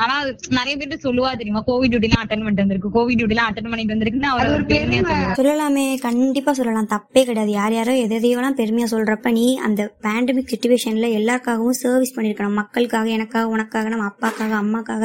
ஆனா 0.00 0.14
அது 0.20 0.30
நிறைய 0.58 0.74
பேர்ட்ட 0.78 0.96
சொல்லுவா 1.04 1.28
தெரியுமா 1.40 1.60
கோவிட் 1.68 1.90
டியூட்டி 1.92 2.08
எல்லாம் 2.08 2.22
அட்டன் 2.22 2.40
பண்ணிட்டு 2.40 2.64
வந்திருக்கு 2.64 2.90
கோவிட் 2.96 3.18
டியூட்டி 3.18 3.34
எல்லாம் 3.34 3.50
அட்டன் 3.50 3.68
பண்ணிட்டு 3.72 3.94
வந்திருக்குன்னு 3.94 4.30
அவர் 4.32 4.48
ஒரு 4.54 4.64
பெருமையா 4.72 5.18
சொல்லலாமே 5.38 5.84
கண்டிப்பா 6.06 6.52
சொல்லலாம். 6.52 6.88
தப்பே 6.94 7.22
கிடையாது. 7.28 7.52
யார் 7.58 7.76
யாரோ 7.78 7.92
எதை 8.04 8.16
எதையோலாம் 8.18 8.58
பெருமையா 8.60 8.88
சொல்றப்ப 8.94 9.32
நீ 9.38 9.44
அந்த 9.68 9.82
பேண்டமிக் 10.06 10.50
சுச்சுவேஷன்ல 10.52 11.10
எல்லாருக்காகவும் 11.18 11.78
சர்வீஸ் 11.82 12.16
பண்ணிருக்கணும். 12.16 12.58
மக்களுக்காக 12.62 13.08
எனக்காக 13.18 13.54
உனக்காக 13.56 13.92
நம்ம 13.94 14.08
அப்பாக்காக 14.12 14.56
அம்மாக்காக. 14.62 15.04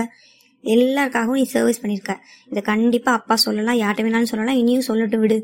எல்லாருக்காகவும் 0.74 1.40
நீ 1.42 1.46
சர்வீஸ் 1.54 1.80
பண்ணியிருக்க 1.81 2.14
இதை 2.52 2.62
கண்டிப்பாக 2.69 3.19
அப்பா 3.19 3.36
சொல்லலாம் 3.46 3.78
யார்கிட்ட 3.81 4.06
வேணாலும் 4.08 4.31
சொல்லலாம் 4.31 4.60
இனியும் 4.62 4.86
சொல்லட்டும் 4.90 5.24
விடு. 5.24 5.38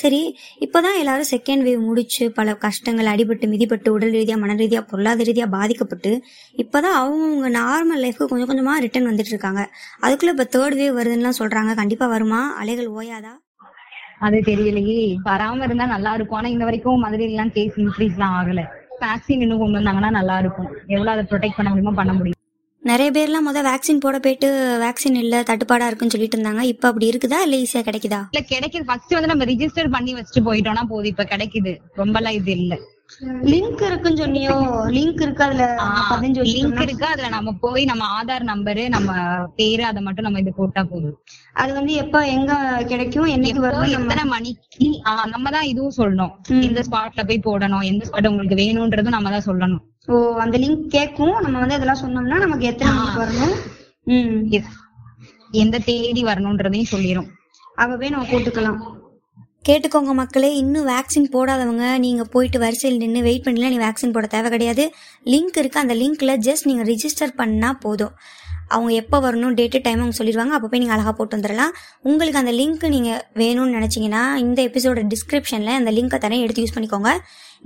சரி 0.00 0.20
இப்போ 0.66 0.78
தான் 0.86 0.98
எல்லாரும் 1.02 1.30
செகண்ட் 1.32 1.64
வேவ் 1.68 1.82
முடிச்சு 1.88 2.26
பல 2.38 2.54
கஷ்டங்கள் 2.64 3.10
அடிபட்டு 3.14 3.50
மிதிப்பட்டு 3.52 3.94
உடல் 3.96 4.14
ரீதியாக 4.18 4.40
மன 4.44 4.56
ரீதியாக 4.62 4.84
பொருளாதார 4.92 5.26
ரீதியாக 5.30 5.50
பாதிக்கப்பட்டு 5.56 6.12
இப்பதான் 6.64 6.98
அவங்கவுங்க 7.02 7.50
நார்மல் 7.60 8.02
லைஃப்க்கு 8.06 8.30
கொஞ்சம் 8.32 8.50
கொஞ்சமாக 8.52 8.82
ரிட்டர்ன் 8.86 9.10
வந்துட்டு 9.10 9.34
இருக்காங்க. 9.34 9.62
அதுக்குள்ளே 10.06 10.34
இப்போ 10.36 10.48
தேர்ட் 10.56 10.78
வேவ் 10.80 10.98
வருதுன்னுலாம் 11.00 11.38
சொல்கிறாங்க 11.42 11.74
கண்டிப்பாக 11.82 12.12
வருமா? 12.16 12.42
அலைகள் 12.62 12.90
ஓயாதா? 12.98 13.34
அது 14.26 14.38
தெரியலையே. 14.50 15.04
வராம 15.30 15.64
இருந்தா 15.66 15.84
நல்லா 15.94 16.10
இருக்கும். 16.16 16.38
ஆனா 16.40 16.50
இந்த 16.54 16.64
வரைக்கும் 16.68 17.02
மதுரையில 17.04 17.34
எல்லாம் 17.36 17.54
கேஸ் 17.56 17.78
இன்க்ரீஸ் 17.84 18.16
எல்லாம் 18.18 18.36
ஆகல. 18.40 18.62
வேக்சின் 19.04 19.44
இன்னும் 19.44 19.62
கொண்டு 19.62 19.78
வந்தாங்கன்னா 19.78 20.10
நல்லா 20.18 20.36
இருக்கும். 20.44 20.70
எவ்வளவு 20.94 21.14
அதை 21.14 21.24
ப்ரொடெக்ட் 21.30 21.58
பண்ண 21.58 21.70
முடியுமோ 21.72 21.94
பண்ண 22.00 22.12
முடியும். 22.18 22.39
நிறைய 22.82 23.10
பேர்லாம் 23.10 23.46
முத 23.46 23.62
வேக்சின் 23.62 23.98
போட 23.98 24.18
போயிட்டு 24.18 24.48
வேக்சின் 24.80 25.14
இல்ல 25.14 25.42
தட்டுப்பாடா 25.42 25.86
இருக்குன்னு 25.86 26.10
சொல்லிட்டு 26.10 26.36
இருந்தாங்க. 26.38 26.62
இப்ப 26.62 26.88
அப்படி 26.88 27.08
இருக்குதா? 27.10 27.38
இல்ல 27.40 27.56
ஈஸியா 27.56 27.82
கிடைக்குதா? 27.82 28.20
இல்ல 28.32 28.46
கிடைக்குது. 28.48 28.84
ஃபர்ஸ்ட் 28.84 29.14
வந்து 29.14 29.28
நம்ம 29.28 29.44
ரிஜிஸ்டர் 29.44 29.90
பண்ணி 29.90 30.14
வச்சுட்டு 30.14 30.42
போயிட்டோம்னா 30.44 30.84
போதும். 30.88 31.04
இப்ப 31.04 31.24
கிடைக்குது. 31.24 31.74
ரொம்பலாம் 31.96 32.30
இது 32.30 32.52
இல்ல. 32.52 32.76
லிங்க் 33.52 33.82
இருக்குன்னு 33.86 34.20
சொன்னியோ? 34.20 34.56
லிங்க் 34.96 35.22
இருக்கு 35.24 35.42
அதுல? 35.46 35.64
பதினஞ்சு 36.10 36.42
லிங்க் 36.50 36.82
இருக்கு? 36.86 37.06
அதுல 37.12 37.28
நம்ம 37.34 37.54
போய் 37.64 37.82
நம்ம 37.90 38.04
ஆதார் 38.18 38.44
நம்பரு 38.50 38.84
நம்ம 38.96 39.12
பேரு 39.58 39.82
அதை 39.90 40.00
மட்டும் 40.06 40.26
நம்ம 40.26 40.42
இது 40.44 40.52
போட்டா 40.58 40.82
போதும். 40.90 41.16
அது 41.62 41.70
வந்து 41.78 41.92
எப்ப 42.02 42.22
எங்க 42.36 42.52
கிடைக்கும்? 42.90 43.30
என்னைக்கு 43.36 43.62
எப்போ 43.64 43.86
எத்தனை 43.98 44.24
மணிக்கு? 44.34 44.90
நம்ம 45.34 45.50
தான் 45.56 45.70
இதுவும் 45.72 45.98
சொல்லணும். 46.00 46.34
எந்த 46.68 46.84
ஸ்பாட்ல 46.88 47.24
போய் 47.30 47.46
போடணும்? 47.48 47.86
எந்த 47.90 48.04
ஸ்பாட் 48.10 48.30
உங்களுக்கு 48.32 48.60
வேணும்ன்றதும் 48.62 49.16
நம்ம 49.16 49.32
தான் 49.36 49.48
சொல்லணும். 49.50 49.82
ஓ 50.12 50.14
அந்த 50.44 50.58
லிங்க் 50.64 50.86
கேக்கும். 50.96 51.34
நம்ம 51.46 51.56
வந்து 51.64 51.78
அதெல்லாம் 51.78 52.02
சொன்னோம்னா 52.04 52.38
நமக்கு 52.46 52.70
எத்தனை 52.72 52.94
மணிக்கு 52.94 53.22
வரணும். 53.24 53.56
எந்த 55.64 55.76
தேதி 55.90 56.22
வரணும்ன்றதையும் 56.24 56.92
சொல்லிரும். 56.94 57.28
அப்பவே 57.82 58.08
நம்ம 58.14 58.26
போட்டுக்கலாம். 58.32 58.80
கேட்டுக்கோங்க 59.64 60.12
மக்களே 60.20 60.48
இன்னும் 60.60 60.86
வேக்சின் 60.90 61.26
போடாதவங்க 61.32 61.86
நீங்கள் 62.04 62.28
போயிட்டு 62.34 62.58
வரிசையில் 62.62 63.00
நின்று 63.02 63.20
வெயிட் 63.26 63.44
பண்ணலாம் 63.46 63.72
நீ 63.74 63.78
வேக்சின் 63.86 64.14
போட 64.14 64.26
தேவை 64.34 64.48
கிடையாது. 64.54 64.84
லிங்க் 65.32 65.58
இருக்குது 65.62 65.82
அந்த 65.82 65.94
லிங்க்கில் 66.02 66.34
ஜஸ்ட் 66.46 66.66
நீங்கள் 66.68 66.88
ரிஜிஸ்டர் 66.92 67.34
பண்ணால் 67.40 67.76
போதும். 67.84 68.14
அவங்க 68.74 68.90
எப்போ 69.02 69.16
வரணும் 69.26 69.54
டேட்டு 69.58 69.78
டைம் 69.86 70.00
அவங்க 70.02 70.16
சொல்லிடுவாங்க. 70.20 70.54
அப்போ 70.56 70.68
போய் 70.72 70.82
நீங்கள் 70.82 70.96
அழகாக 70.96 71.14
போட்டு 71.18 71.36
வந்துடலாம். 71.36 71.72
உங்களுக்கு 72.08 72.40
அந்த 72.42 72.52
லிங்க் 72.60 72.88
நீங்கள் 72.96 73.22
வேணும்னு 73.42 73.76
நினச்சிங்கன்னா 73.78 74.24
இந்த 74.44 74.60
எபிசோட 74.70 75.06
டிஸ்கிரிப்ஷனில் 75.14 75.78
அந்த 75.80 75.92
லிங்கை 75.98 76.20
தரேன் 76.26 76.44
எடுத்து 76.46 76.64
யூஸ் 76.64 76.76
பண்ணிக்கோங்க. 76.76 77.12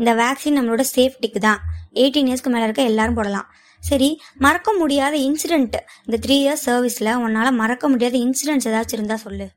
இந்த 0.00 0.12
வேக்சின் 0.22 0.58
நம்மளோட 0.58 0.84
சேஃப்டிக்கு 0.96 1.42
தான். 1.48 1.60
எயிட்டீன் 2.02 2.30
இயர்ஸ்க்கு 2.30 2.54
மேலே 2.54 2.66
இருக்க 2.68 2.84
எல்லாரும் 2.92 3.18
போடலாம். 3.20 3.48
சரி 3.90 4.08
மறக்க 4.46 4.72
முடியாத 4.82 5.14
இன்சிடென்ட் 5.28 5.76
இந்த 6.06 6.18
த்ரீ 6.26 6.38
இயர்ஸ் 6.44 6.64
சர்வீஸில் 6.68 7.18
உன்னால் 7.24 7.58
மறக்க 7.62 7.88
முடியாத 7.94 8.16
இன்சிடென்ட்ஸ் 8.26 8.68
ஏதாச்சும் 8.70 8.98
இருந்தால் 8.98 9.26
சொல்லு. 9.26 9.48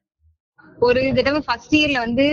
ஒரு 0.86 1.02
தடவை 1.18 1.40
ஃபர்ஸ்ட் 1.46 1.76
இயர்ல 1.78 2.00
வந்து 2.06 2.26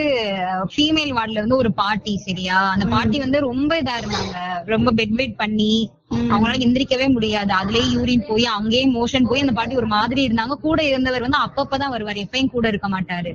ஃபீமேல் 0.72 1.12
வார்டுல 1.16 1.42
வந்து 1.44 1.56
ஒரு 1.62 1.70
பாட்டி 1.80 2.12
சரியா? 2.24 2.56
அந்த 2.74 2.86
பாட்டி 2.94 3.18
வந்து 3.24 3.38
ரொம்ப 3.46 3.78
இதா 3.82 3.94
இருந்தாங்க. 4.00 4.38
ரொம்ப 4.72 4.92
பெட் 4.98 5.14
வெயிட் 5.20 5.36
பண்ணி 5.42 5.72
அவங்களால 6.32 6.58
எந்திரிக்கவே 6.66 7.06
முடியாது. 7.14 7.52
அதுலயே 7.60 7.86
யூரின் 7.94 8.26
போய் 8.28 8.44
அங்கேயே 8.56 8.84
மோஷன் 8.96 9.28
போய் 9.30 9.44
அந்த 9.44 9.54
பாட்டி 9.58 9.80
ஒரு 9.82 9.88
மாதிரி 9.94 10.20
இருந்தாங்க. 10.26 10.56
கூட 10.66 10.78
இருந்தவர் 10.90 11.26
வந்து 11.26 11.40
அப்பப்பதான் 11.46 11.94
வருவாரு. 11.94 12.24
எப்பயும் 12.26 12.52
கூட 12.56 12.68
இருக்க 12.68 12.88
மாட்டாரு. 12.94 13.32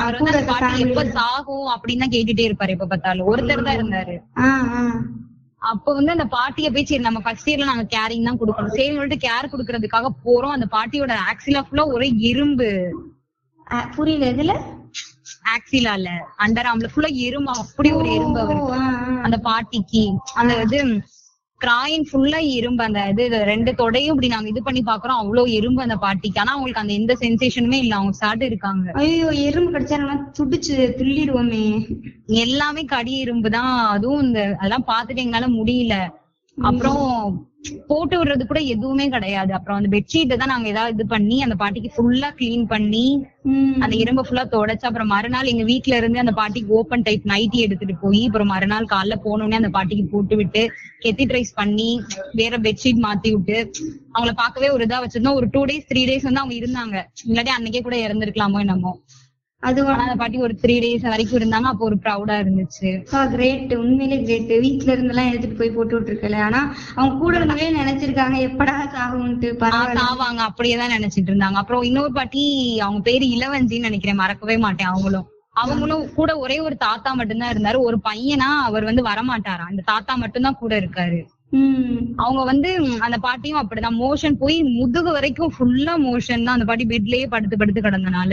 அவர் 0.00 0.18
வந்து 0.18 0.34
அந்த 0.34 0.44
பாட்டி 0.52 0.84
எப்ப 0.86 1.04
சாகும் 1.18 1.68
அப்படின்னு 1.74 2.04
தான் 2.04 2.14
கேட்டுட்டே 2.16 2.48
இருப்பாரு 2.50 2.76
எப்ப 2.76 2.88
பார்த்தாலும். 2.92 3.30
ஒருத்தர் 3.32 3.66
தான் 3.68 3.78
இருந்தாரு. 3.80 4.16
அப்ப 5.72 5.92
வந்து 5.94 6.14
அந்த 6.14 6.24
பாட்டிய 6.38 6.66
போய் 6.74 6.88
சரி 6.88 7.06
நம்ம 7.06 7.20
ஃபர்ஸ்ட் 7.24 7.48
இயர்ல 7.50 7.70
நாங்க 7.72 7.86
கேரிங் 7.96 8.28
தான் 8.30 8.40
கொடுக்கணும். 8.40 8.74
சரி 8.78 9.20
கேர் 9.26 9.52
கொடுக்கறதுக்காக 9.52 10.10
போறோம். 10.26 10.56
அந்த 10.56 10.68
பாட்டியோட 10.76 11.14
ஆக்சிலா 11.30 11.62
ஃபுல்லா 11.68 11.86
ஒரே 11.96 12.10
இரும்பு. 12.30 12.70
புரியல 13.96 14.26
இதுல 14.34 14.52
ஆக்சிலா 15.54 15.92
இல்ல 15.98 16.10
அண்டர் 16.44 16.68
ஆம்ல 16.70 16.88
ஃபுல்லா 16.92 17.10
எறும்பு 17.26 17.52
அப்படி 17.62 17.90
ஒரு 17.92 18.08
எறும்பு 18.16 18.42
அந்த 19.26 19.36
பாட்டிக்கு 19.48 20.04
அந்த 20.40 20.52
இது 20.64 20.80
கிராயின் 21.60 22.04
ஃபுல்லா 22.08 22.40
எறும்பு 22.56 22.82
அந்த 22.84 23.00
இது 23.08 23.22
இது 23.26 23.38
ரெண்டு 23.44 23.70
தொடையும் 23.78 24.12
இப்படி 24.14 24.28
நாங்க 24.28 24.48
இது 24.48 24.60
பண்ணி 24.62 24.82
பாக்குறோம். 24.82 25.20
அவ்வளவு 25.22 25.54
எறும்பு 25.58 25.80
அந்த 25.82 25.96
பாட்டிக்கு. 26.04 26.40
ஆனா 26.40 26.52
அவங்களுக்கு 26.52 26.82
அந்த 26.82 26.92
எந்த 26.92 27.12
சென்சேஷனுமே 27.22 27.78
இல்ல. 27.84 27.94
அவங்க 27.96 28.14
சாட்டு 28.20 28.44
இருக்காங்க. 28.46 28.86
ஐயோ 29.00 29.30
எறும்பு 29.46 29.70
கடிச்சா 29.74 29.98
நம்ம 30.02 30.16
துடிச்சு 30.38 30.76
துள்ளிடுவோமே. 31.00 31.64
எல்லாமே 32.44 32.84
கடி 32.94 33.14
எறும்பு 33.20 33.50
தான். 33.50 33.74
அதுவும் 33.94 34.24
இந்த 34.26 34.40
அதெல்லாம் 34.60 34.88
பாத்துட்டு 34.92 35.24
எங்களால 35.24 35.48
முடியல. 35.58 35.96
அப்புறம் 36.66 37.02
போட்டு 37.88 38.16
விடுறது 38.18 38.46
கூட 38.46 38.60
எதுவுமே 38.74 39.08
கிடையாது. 39.08 39.52
அப்புறம் 39.52 39.78
அந்த 39.78 39.88
பெட்ஷீட்டை 39.94 40.36
தான் 40.36 40.52
நாங்க 40.52 40.68
ஏதாவது 40.68 40.94
இது 40.94 41.04
பண்ணி 41.06 41.42
அந்த 41.42 41.54
பாட்டிக்கு 41.62 41.90
ஃபுல்லா 41.96 42.28
கிளீன் 42.38 42.66
பண்ணி 42.66 43.04
அந்த 43.82 43.94
எறும்பை 43.96 44.22
ஃபுல்லா 44.26 44.44
தொடச்சு 44.54 44.86
அப்புறம் 44.86 45.06
மறுநாள் 45.06 45.46
எங்க 45.46 45.64
வீட்ல 45.64 45.96
இருந்து 45.96 46.18
அந்த 46.18 46.32
பாட்டிக்கு 46.32 46.76
ஓப்பன் 46.80 47.02
டைப் 47.02 47.24
நைட்டி 47.24 47.58
எடுத்துட்டு 47.66 47.96
போய் 48.00 48.26
அப்புறம் 48.26 48.46
மறுநாள் 48.46 48.90
காலைல 48.92 49.16
போனோடனே 49.26 49.54
அந்த 49.54 49.68
பாட்டிக்கு 49.68 50.06
போட்டு 50.12 50.36
விட்டு 50.36 50.62
கெத்திட்ரைஸ் 51.04 51.52
பண்ணி 51.54 51.90
வேற 52.32 52.58
பெட்ஷீட் 52.58 53.04
மாத்தி 53.06 53.30
விட்டு 53.36 53.58
அவங்கள 54.14 54.32
பார்க்கவே 54.34 54.68
ஒரு 54.68 54.84
இதா 54.86 54.98
வச்சிருந்தோம். 55.04 55.38
ஒரு 55.40 55.48
டூ 55.48 55.64
டேஸ் 55.64 55.88
த்ரீ 55.88 56.02
டேஸ் 56.06 56.28
வந்து 56.28 56.42
அவங்க 56.42 56.54
இருந்தாங்க. 56.54 56.96
இல்லாட்டி 57.24 57.54
அன்னைக்கே 57.56 57.82
கூட 57.82 57.96
இறந்திருக்கலாமோ 58.06 58.60
என்னமோ. 58.60 58.92
அது 59.62 59.80
அந்த 59.94 60.14
பாட்டி 60.16 60.38
ஒரு 60.38 60.54
த்ரீ 60.62 60.74
டேஸ் 60.78 61.06
வரைக்கும் 61.12 61.38
இருந்தாங்க 61.38 61.68
அப்போ 61.70 61.84
ஒரு 61.84 61.96
ப்ரௌடா 62.02 62.34
இருந்துச்சு. 62.42 62.90
கிரேட் 63.32 63.72
உண்மையிலே 63.74 64.18
கிரேட் 64.22 64.52
வீட்ல 64.64 64.90
இருந்து 64.92 65.12
எல்லாம் 65.14 65.30
எடுத்துட்டு 65.30 65.56
போய் 65.56 65.72
போட்டு 65.76 65.94
விட்டுருக்கல 65.96 66.36
ஆனா 66.40 66.60
அவங்க 66.94 67.16
கூட 67.18 67.32
இருந்தவே 67.38 67.66
நினைச்சிருக்காங்க 67.78 68.36
எப்படா 68.48 68.74
சாகும்ட்டு 68.94 69.48
சாவாங்க 70.00 70.42
அப்படியேதான் 70.48 70.94
நினைச்சிட்டு 70.96 71.32
இருந்தாங்க. 71.32 71.58
அப்புறம் 71.62 71.82
இன்னொரு 71.82 72.12
பாட்டி 72.12 72.44
அவங்க 72.78 73.02
பேரு 73.10 73.26
இளவஞ்சின்னு 73.36 73.88
நினைக்கிறேன் 73.88 74.22
மறக்கவே 74.22 74.56
மாட்டேன் 74.66 74.90
அவங்களும். 74.92 75.26
அவங்களும் 75.54 76.04
கூட 76.14 76.30
ஒரே 76.38 76.58
ஒரு 76.58 76.76
தாத்தா 76.86 77.12
மட்டும்தான் 77.12 77.52
இருந்தாரு. 77.54 77.78
ஒரு 77.80 77.98
பையனா 78.04 78.48
அவர் 78.68 78.84
வந்து 78.84 79.02
வரமாட்டாராம் 79.02 79.72
அந்த 79.72 79.84
தாத்தா 79.86 80.14
மட்டும்தான் 80.16 80.60
கூட 80.60 80.72
இருக்காரு. 80.80 81.18
அவங்க 82.22 82.40
வந்து 82.50 82.70
அந்த 83.04 83.16
பாட்டியும் 83.26 83.60
அப்படிதான். 83.60 83.98
மோஷன் 84.04 84.38
போய் 84.42 84.56
முதுகு 84.78 85.10
வரைக்கும் 85.16 85.52
ஃபுல்லா 85.56 85.94
மோஷன் 86.06 86.44
தான் 86.46 86.56
அந்த 86.56 86.66
பாட்டி 86.70 86.84
பெட்லயே 86.92 87.26
படுத்து 87.34 87.58
படுத்து 87.60 87.80
கிடந்தனால. 87.86 88.32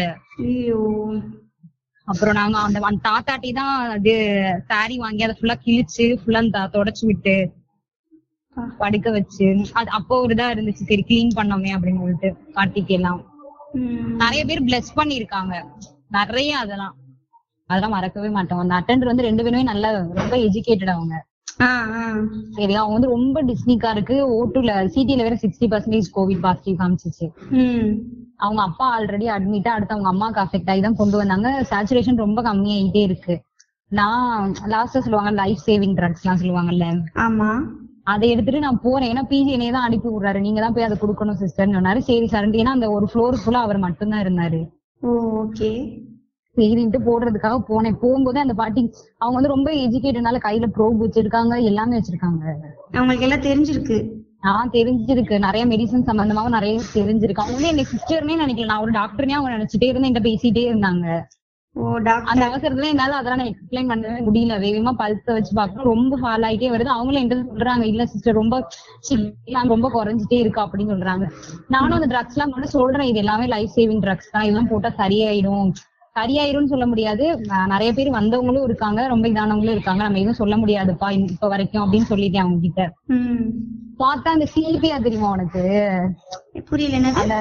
அப்புறம் 2.08 2.38
நாங்க 2.40 2.58
அந்த 2.68 2.80
தாத்தாட்டி 3.06 3.52
தான் 3.60 3.76
அது 3.94 4.16
சாரி 4.72 4.96
வாங்கி 5.04 5.26
அதை 5.28 5.36
ஃபுல்லா 5.38 5.56
கிழிச்சு 5.68 6.08
ஃபுல்லா 6.22 6.64
தொடச்சு 6.76 7.06
விட்டு 7.12 7.36
படுக்க 8.82 9.08
வச்சு 9.16 9.48
அது 9.80 9.90
அப்போ 10.00 10.18
ஒரு 10.26 10.34
இதா 10.36 10.46
இருந்துச்சு. 10.56 10.84
சரி 10.92 11.04
கிளீன் 11.10 11.38
பண்ணோமே 11.40 11.72
அப்படின்னு 11.78 12.04
சொல்லிட்டு 12.04 12.30
பார்ட்டிக்கு 12.58 12.94
எல்லாம் 12.98 13.22
நிறைய 14.22 14.42
பேர் 14.50 14.68
பிளஸ் 14.68 14.92
பண்ணிருக்காங்க 15.00 15.54
நிறைய 16.18 16.52
அதெல்லாம். 16.64 16.94
அதெல்லாம் 17.70 17.96
மறக்கவே 17.96 18.30
மாட்டோம். 18.36 18.62
அந்த 18.64 18.74
அட்டெண்டர் 18.80 19.12
வந்து 19.12 19.26
ரெண்டு 19.28 19.44
பேருமே 19.46 19.64
நல்ல 19.72 19.86
ரொம்ப 20.20 20.36
எஜுகேட்டட் 20.48 20.94
அவங்க. 20.96 21.16
சரியா? 22.58 22.80
அவங்க 22.82 22.96
வந்து 22.98 23.14
ரொம்ப 23.16 23.44
டிஸ்னிக்கா 23.44 23.90
இருக்கு. 23.92 24.16
ஓட்டுல 24.38 24.72
சிடில 24.96 25.26
வேற 25.28 25.36
சிக்ஸ்டி 25.36 25.68
பர்சன்டேஜ் 25.74 26.10
கோவிட் 26.16 26.42
பாசிட்டிவ் 26.42 26.80
காமிச்சிச்சு. 26.82 27.28
அவங்க 28.38 28.62
அப்பா 28.62 29.00
ஆல்ரெடி 29.00 29.28
அட்மிட்டா 29.36 29.68
அடுத்து 29.68 29.96
அவங்க 29.96 30.10
அம்மாக்கு 30.14 30.42
அஃபெக்ட் 30.44 30.70
ஆகி 30.70 30.82
தான் 30.82 30.96
கொண்டு 30.96 31.18
வந்தாங்க. 31.18 31.50
சேச்சுரேஷன் 31.70 32.24
ரொம்ப 32.26 32.42
கம்மியாயிட்டே 32.42 33.04
இருக்கு. 33.04 33.36
நான் 33.88 34.54
லாஸ்டா 34.74 35.00
சொல்லுவாங்க 35.00 35.32
லைஃப் 35.32 35.62
சேவிங் 35.66 35.96
ட்ரக்ஸ் 36.00 36.24
எல்லாம் 36.24 36.42
சொல்லுவாங்கல்ல. 36.42 36.86
ஆமா. 37.16 37.50
அதை 38.04 38.30
எடுத்துட்டு 38.30 38.60
நான் 38.60 38.82
போறேன். 38.82 39.10
ஏன்னா 39.14 39.24
பிஜி 39.30 39.52
என்னைய 39.58 39.72
தான் 39.72 39.84
அனுப்பி 39.84 40.10
விடுறாரு. 40.10 40.40
நீங்க 40.40 40.62
தான் 40.62 40.74
போய் 40.74 40.84
அதை 40.84 40.98
கொடுக்கணும் 41.02 41.40
சிஸ்டர் 41.44 41.70
சொன்னாரு. 41.70 41.98
சரி 41.98 42.28
சார் 42.28 42.50
ஏன்னா 42.52 42.74
அந்த 42.78 42.92
ஒரு 42.92 43.08
ஃப்ளோர் 43.14 43.40
ஃபுல்லா 43.42 43.62
அவர் 43.68 43.78
மட்டும்தான் 43.78 44.24
இருந்தாரு. 44.26 44.60
ஓகே 45.02 45.72
சரின்ட்டு 46.58 47.00
போடுறதுக்காக 47.08 47.58
போனேன். 47.70 47.96
போகும்போது 47.96 48.40
அந்த 48.40 48.54
பாட்டி 48.54 48.82
அவங்க 49.18 49.36
வந்து 49.36 49.54
ரொம்ப 49.56 49.72
எஜுகேட்டட்னால 49.86 50.40
கையில 50.48 50.68
ப்ரோப் 50.78 51.02
வச்சிருக்காங்க 51.04 51.64
எல்லாமே 51.64 52.00
வச்சிருக்காங்க. 52.00 52.44
அவங்களுக்கு 52.94 53.24
எல்லாம் 53.24 53.46
தெரிஞ்சிருக்கு. 53.50 53.98
நான் 54.40 54.70
தெரிஞ்சிருக்கு. 54.70 55.36
நிறைய 55.40 55.66
மெடிசன் 55.66 56.10
சம்பந்தமாவும் 56.10 56.58
நிறைய 56.58 56.82
தெரிஞ்சிருக்கு. 56.94 57.44
அவங்க 57.44 57.58
வந்து 57.58 57.68
என்ன 57.68 57.86
சிஸ்டர்னே 57.94 58.36
நினைக்கல. 58.44 58.66
நான் 58.66 58.82
ஒரு 58.82 58.92
டாக்டர்னே 58.92 59.38
அவங்க 59.38 59.58
நினைச்சிட்டே 59.58 59.90
இருந்து 59.90 60.08
என்கிட்ட 60.08 60.28
பேசிட்டே 60.28 60.64
இருந்தாங்க. 60.72 61.08
அந்த 62.26 62.44
அவசரத்துல 62.50 62.86
என்னால 62.86 63.16
அதெல்லாம் 63.16 63.38
நான் 63.38 63.50
எக்ஸ்பிளைன் 63.54 63.90
பண்ணவே 63.92 64.20
முடியல. 64.28 64.58
வேகமா 64.66 64.92
பல்ஸ 65.00 65.26
வச்சு 65.28 65.54
பார்க்கணும் 65.54 65.90
ரொம்ப 65.94 66.18
ஃபால் 66.22 66.46
ஆயிட்டே 66.50 66.70
வருது. 66.74 66.92
அவங்களும் 66.96 67.22
என்கிட்ட 67.22 67.50
சொல்றாங்க 67.54 67.84
இல்ல 67.84 68.06
சிஸ்டர் 68.06 68.34
ரொம்ப 68.34 68.56
ரொம்ப 69.74 69.90
குறைஞ்சிட்டே 69.90 70.40
இருக்கு 70.44 70.62
அப்படின்னு 70.62 70.94
சொல்றாங்க. 70.94 71.26
நானும் 71.68 71.98
அந்த 72.00 72.10
ட்ரக்ஸ் 72.14 72.38
எல்லாம் 72.38 72.52
கூட 72.52 72.66
சொல்றேன். 72.66 73.08
இது 73.08 73.18
எல்லாமே 73.18 73.46
லைஃப் 73.46 73.76
சேவிங் 73.76 74.04
ட்ரக்ஸ் 74.06 74.32
தான். 74.32 74.44
இதெல்லாம் 74.44 74.68
போட்டா 74.68 74.92
சரியாயிடும். 74.98 75.68
சரியாயிரும்னு 76.16 76.72
சொல்ல 76.74 76.86
முடியாது. 76.86 77.26
நிறைய 77.74 77.90
பேர் 77.94 78.18
வந்தவங்களும் 78.18 78.68
இருக்காங்க 78.68 79.08
ரொம்ப 79.08 79.26
இதானவங்களும் 79.28 79.76
இருக்காங்க. 79.78 80.04
நம்ம 80.04 80.20
எதுவும் 80.20 80.42
சொல்ல 80.42 80.56
முடியாதுப்பா 80.58 81.08
இப்ப 81.18 81.48
வரைக்கும் 81.48 81.84
அப்படின்னு 81.84 82.12
சொல்லிட்டேன் 82.12 82.46
அவங்க 82.46 82.60
கிட்ட 82.60 82.84
பார்த்தா 84.00 84.30
அந்த 84.36 84.46
சிபியா 84.54 84.96
தெரியுமா 85.04 85.28
உனக்கு? 85.30 85.62
புரியல 86.70 87.12
அந்த 87.20 87.36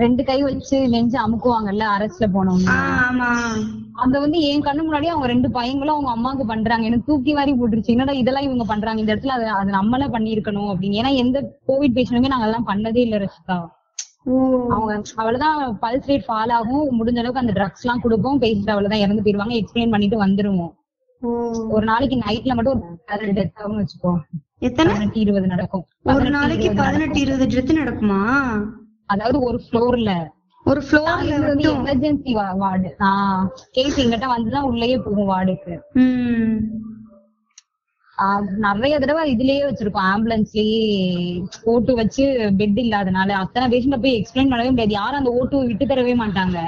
ரெண்டு 0.00 0.22
கை 0.24 0.36
வச்சு 0.42 0.76
நெஞ்சு 0.88 1.18
அமுக்குவாங்கல்ல 1.18 1.84
அரஸ்ட்ல 1.96 2.26
போனவங்க 2.34 2.70
அத 4.02 4.18
வந்து 4.20 4.38
என் 4.48 4.64
கண்ணு 4.66 4.82
முன்னாடி 4.86 5.08
அவங்க 5.12 5.26
ரெண்டு 5.26 5.48
பையங்களும் 5.50 5.94
அவங்க 5.94 6.10
அம்மாவுக்கு 6.10 6.44
பண்றாங்க. 6.46 6.84
எனக்கு 6.86 7.08
தூக்கி 7.10 7.32
வாரி 7.32 7.52
போட்டுருச்சு. 7.52 7.94
என்னடா 7.94 8.14
இதெல்லாம் 8.20 8.46
இவங்க 8.48 8.64
பண்றாங்க? 8.64 9.02
இந்த 9.02 9.14
இடத்துல 9.14 9.36
அது 9.38 9.46
அது 9.60 9.70
நம்மள 9.72 10.06
பண்ணிருக்கணும் 10.14 10.70
அப்படின்னு. 10.72 11.00
ஏன்னா 11.00 11.12
எந்த 11.24 11.38
கோவிட் 11.68 11.96
பேஷண்ட்டுமே 11.96 12.32
நாங்க 12.34 12.48
எல்லாம் 12.50 12.68
பண்ணதே 12.70 13.02
இல்ல 13.06 13.18
ரசிகா 13.18 13.56
அவங்க 14.68 15.02
அவ்வளவுதான் 15.16 15.78
பல்ஸ் 15.82 16.10
ரேட் 16.10 16.24
ஃபால் 16.28 16.52
ஆகும். 16.52 17.04
முடிஞ்ச 17.04 17.18
அளவுக்கு 17.18 17.40
அந்த 17.40 17.52
ட்ரக்ஸ் 17.52 17.82
எல்லாம் 17.82 18.00
கொடுப்போம். 18.00 18.40
பேசிட்டு 18.40 18.70
அவ்வளவுதான் 18.70 18.98
இறந்து 18.98 19.22
போயிருவாங்க 19.22 19.54
எக்ஸ்பிளைன் 19.54 19.90
பண்ணிட்டு 19.90 20.26
வந்துருவோம். 20.26 20.72
ஒரு 21.68 21.84
நாளைக்கு 21.84 22.16
நைட்ல 22.16 22.54
மட்டும் 22.54 22.98
ஒரு 23.12 23.32
டெத் 23.32 23.58
ஆகும் 23.58 23.78
வச்சுக்கோ 23.78 24.14
எத்தனை? 24.58 24.92
பதினெட்டு 24.92 25.20
இருபது 25.20 25.46
நடக்கும். 25.46 25.80
ஒரு 25.80 25.96
பதினெட்டு, 26.02 26.38
நாளைக்கு 26.38 26.72
பதினெட்டு. 26.72 27.20
இருபது 27.20 27.46
ட்ரெத்து 27.46 27.76
நடக்குமா? 27.76 28.22
அதாவது 29.06 29.40
ஒரு 29.40 29.60
ஃப்ளோர்ல 29.70 30.28
ஒரு 30.64 30.82
ஃப்ளோர்ல 30.90 31.46
மட்டும்? 31.46 31.86
எமர்ஜென்சி 31.86 32.56
வார்டு 32.56 32.94
ஆஹ் 32.98 33.46
கேஸ் 33.70 34.00
எங்கிட்ட 34.00 34.26
வந்துதான் 34.36 34.60
உள்ளேயே 34.60 34.96
போகும் 34.96 35.28
வார்டுக்கு 35.28 35.78
நிறைய 38.66 38.98
தடவை 38.98 39.22
இதுலயே 39.34 39.60
வச்சிருக்கோம். 39.66 40.08
ஆம்புலன்ஸ்லயே 40.12 40.80
ஓட்டு 41.62 41.94
வச்சு 41.94 42.24
பெட் 42.58 42.78
இல்லாதனால 42.84 43.28
அத்தனை 43.42 43.66
பேஷண்ட 43.72 43.98
போய் 44.02 44.18
எக்ஸ்பிளைன் 44.20 44.52
பண்ணவே 44.52 44.68
முடியாது. 44.68 44.98
யாரும் 45.00 45.18
அந்த 45.18 45.30
ஓட்டு 45.30 45.64
விட்டு 45.66 45.86
தரவே 45.86 46.14
மாட்டாங்க. 46.22 46.58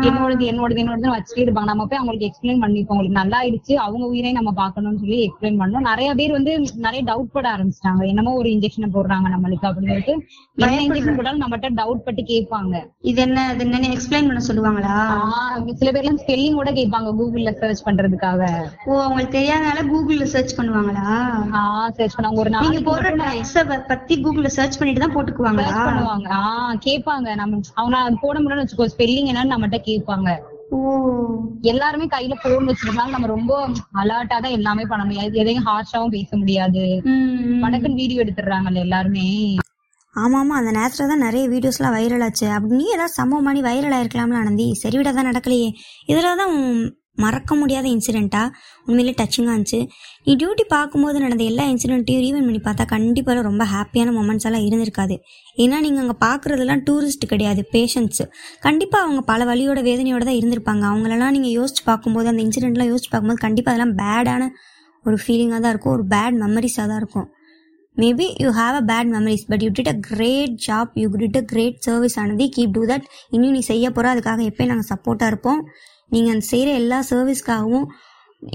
என்னோடது 0.00 0.44
என்னோடது 0.50 0.80
என்னோடது 0.82 1.08
வச்சுட்டே 1.14 1.42
இருப்பாங்க. 1.42 1.64
நம்ம 1.64 1.86
போய் 1.86 1.98
அவங்களுக்கு 1.98 2.26
எக்ஸ்பிளைன் 2.26 2.60
பண்ணிப்போம். 2.62 2.92
உங்களுக்கு 2.92 3.18
நல்லா 3.20 3.42
ஆயிடுச்சு 3.42 3.72
அவங்க 3.72 4.06
உயிரை 4.06 4.32
நம்ம 4.32 4.50
பார்க்கணும்னு 4.52 4.98
சொல்லி 4.98 5.18
எக்ஸ்பிளைன் 5.26 5.60
பண்ணோம். 5.60 5.86
நிறைய 5.90 6.14
பேர் 6.14 6.30
வந்து 6.30 6.60
நிறைய 6.76 7.02
டவுட் 7.04 7.32
பட 7.32 7.56
ஆரம்பிச்சிட்டாங்க. 7.56 8.06
என்னமோ 8.06 8.32
ஒரு 8.32 8.48
இன்ஜெக்ஷன் 8.48 8.94
போடுறாங்க 8.94 9.26
நம்மளுக்கு 9.34 9.66
அப்படின்னு 9.66 9.86
சொல்லிட்டு. 9.86 10.26
என்ன 10.54 10.80
இன்ஜெக்ஷன் 10.82 11.16
போட்டாலும் 11.16 11.40
நம்மகிட்ட 11.40 11.68
டவுட் 11.76 12.04
பட்டு 12.06 12.22
கேட்பாங்க. 12.22 12.86
இது 13.00 13.20
என்ன 13.22 13.40
அது 13.42 13.64
என்னன்னு 13.64 13.96
எக்ஸ்பிளைன் 13.96 14.28
பண்ண 14.28 14.40
சொல்லுவாங்களா? 14.48 14.96
சில 15.74 15.90
பேர்லாம் 15.90 16.18
ஸ்பெல்லிங் 16.26 16.52
கூட 16.52 16.70
கேட்பாங்க. 16.70 17.10
கூகுள்ல 17.20 17.50
சர்ச் 17.52 17.86
பண்றதுக்காக. 17.86 18.42
ஓ 18.84 19.02
அவங்களுக்கு 19.02 19.38
தெரியாதனால 19.38 19.80
கூகுள்ல 19.92 20.22
சர்ச் 20.22 20.60
பண்ணுவாங்களா? 20.60 21.06
ஆஹ் 21.52 21.88
சர்ச் 21.88 22.18
பண்ணாங்க. 22.18 22.34
ஒரு 22.34 22.50
நாளைக்கு 22.50 22.96
போடுற 22.96 23.86
பத்தி 23.88 24.20
கூகுள்ல 24.22 24.46
சர்ச் 24.46 24.78
பண்ணிட்டு 24.78 25.00
தான் 25.00 25.14
போட்டுக்குவாங்களா? 25.14 25.60
search 25.60 25.88
பண்ணுவாங்க. 25.88 26.28
ஆஹ் 26.38 26.74
கேட்பாங்க. 26.86 27.34
நம்ம 27.34 27.60
அவங்க 27.74 28.18
போட 28.20 28.38
முடியலன்னு 28.38 28.66
வச்சுக்கோ. 28.66 28.88
ஸ்பெல்லிங் 28.96 29.28
என்னன்னு 29.32 29.52
நம்மகிட்ட 29.54 29.80
கேட்பாங்க 29.88 30.30
எல்லாருமே 31.70 32.06
கையில 32.12 32.34
போன் 32.42 32.68
வச்சிருந்தாங்க 32.68 33.12
நம்ம 33.14 33.26
ரொம்ப 33.26 33.52
அலர்ட்டா 34.00 34.36
தான் 34.44 34.56
எல்லாமே 34.58 34.84
பண்ண 34.84 35.02
முடியாது 35.04 35.40
எதையும் 35.42 35.66
ஹார்ஷாவும் 35.66 36.14
பேச 36.14 36.30
முடியாது. 36.36 36.84
ம் 37.10 37.60
வடக்குன்னு 37.64 38.00
வீடியோ 38.02 38.22
எடுத்துடுறாங்கல்ல 38.24 38.84
எல்லாருமே. 38.86 39.26
ஆமா 40.14 40.38
ஆமா 40.40 40.54
அந்த 40.60 40.70
நேரத்துல 40.78 41.06
தான் 41.10 41.24
நிறைய 41.26 41.44
வீடியோஸ்லாம் 41.48 41.94
வைரல் 41.96 42.24
ஆச்சு. 42.26 42.46
அப்படி 42.56 42.78
நீ 42.80 42.86
ஏதாவது 42.96 43.18
சம்பவம் 43.18 43.46
பண்ணி 43.48 43.60
வைரல் 43.68 43.96
ஆயிருக்கலாம்ல 43.98 44.40
ஆனந்தி? 44.40 44.66
சரி 44.82 44.96
விட 44.98 45.12
தான் 45.12 45.30
நடக்கலையே. 45.30 45.68
இதுல 46.10 46.32
தான் 46.42 46.52
உன் 46.56 46.72
மறக்க 47.18 47.54
முடியாத 47.60 47.86
இன்சிடெண்ட்டாக 47.94 48.48
உண்மையிலே 48.86 49.12
டச்சிங்காக 49.18 49.54
இருந்துச்சு. 49.54 49.80
நீ 50.26 50.32
டியூட்டி 50.40 50.64
பார்க்கும்போது 50.74 51.18
நடந்த 51.24 51.44
எல்லா 51.50 51.64
இன்சிடென்ட்டையும் 51.72 52.22
ரீவன் 52.26 52.46
பண்ணி 52.48 52.60
பார்த்தா 52.68 52.84
கண்டிப்பாக 52.94 53.42
ரொம்ப 53.48 53.64
ஹாப்பியான 53.74 54.12
மொமெண்ட்ஸ் 54.18 54.46
எல்லாம் 54.48 54.64
இருந்திருக்காது. 54.68 55.16
ஏன்னா 55.62 55.78
நீங்கள் 55.86 56.02
அங்கே 56.04 56.16
பார்க்குறதெல்லாம் 56.26 56.82
டூரிஸ்ட் 56.88 57.26
கிடையாது 57.32 57.64
பேஷண்ட்ஸு 57.74 58.26
கண்டிப்பாக 58.66 59.06
அவங்க 59.06 59.22
பல 59.32 59.44
வழியோட 59.50 59.82
வேதனையோட 59.90 60.24
தான் 60.30 60.40
இருந்திருப்பாங்க. 60.40 60.84
அவங்களெல்லாம் 60.92 61.36
நீங்கள் 61.38 61.54
யோசிச்சு 61.58 61.84
பார்க்கும்போது 61.90 62.30
அந்த 62.32 62.42
இன்சிடெண்ட்லாம் 62.46 62.90
யோசிச்சு 62.92 63.12
பார்க்கும்போது 63.12 63.44
கண்டிப்பாக 63.46 63.74
அதெல்லாம் 63.74 63.96
பேடான 64.02 64.48
ஒரு 65.04 65.16
ஃபீலிங்காக 65.22 65.60
தான் 65.62 65.72
இருக்கும். 65.74 65.94
ஒரு 65.98 66.04
பேட் 66.16 66.36
மெமரிஸாக 66.42 66.86
தான் 66.90 67.00
இருக்கும். 67.04 67.28
Maybe 67.96 68.26
you 68.42 68.50
have 68.58 68.74
a 68.80 68.84
bad 68.90 69.08
memories 69.14 69.42
but 69.48 69.62
you 69.64 69.70
did 69.78 69.90
a 69.92 69.96
great 70.10 70.52
job 70.66 70.92
you 71.00 71.08
did 71.22 71.40
a 71.40 71.42
great 71.50 71.80
service 71.86 72.16
ஆனது 72.20 72.44
கீப் 72.56 72.76
டூ 72.76 72.82
தட் 72.90 73.06
இன்னும் 73.34 73.56
நீ 73.56 73.60
செய்ய 73.72 73.86
போகிற 73.96 74.12
அதுக்காக 74.14 74.44
எப்போயும் 74.50 74.70
நாங்கள் 74.72 74.90
சப்போர்ட்டாக 74.92 75.32
இருப்போம். 75.32 75.60
நீங்கள் 76.14 76.34
அந்த 76.34 76.46
செய்கிற 76.52 76.70
எல்லா 76.82 76.98
சர்வீஸ்க்காகவும் 77.10 77.86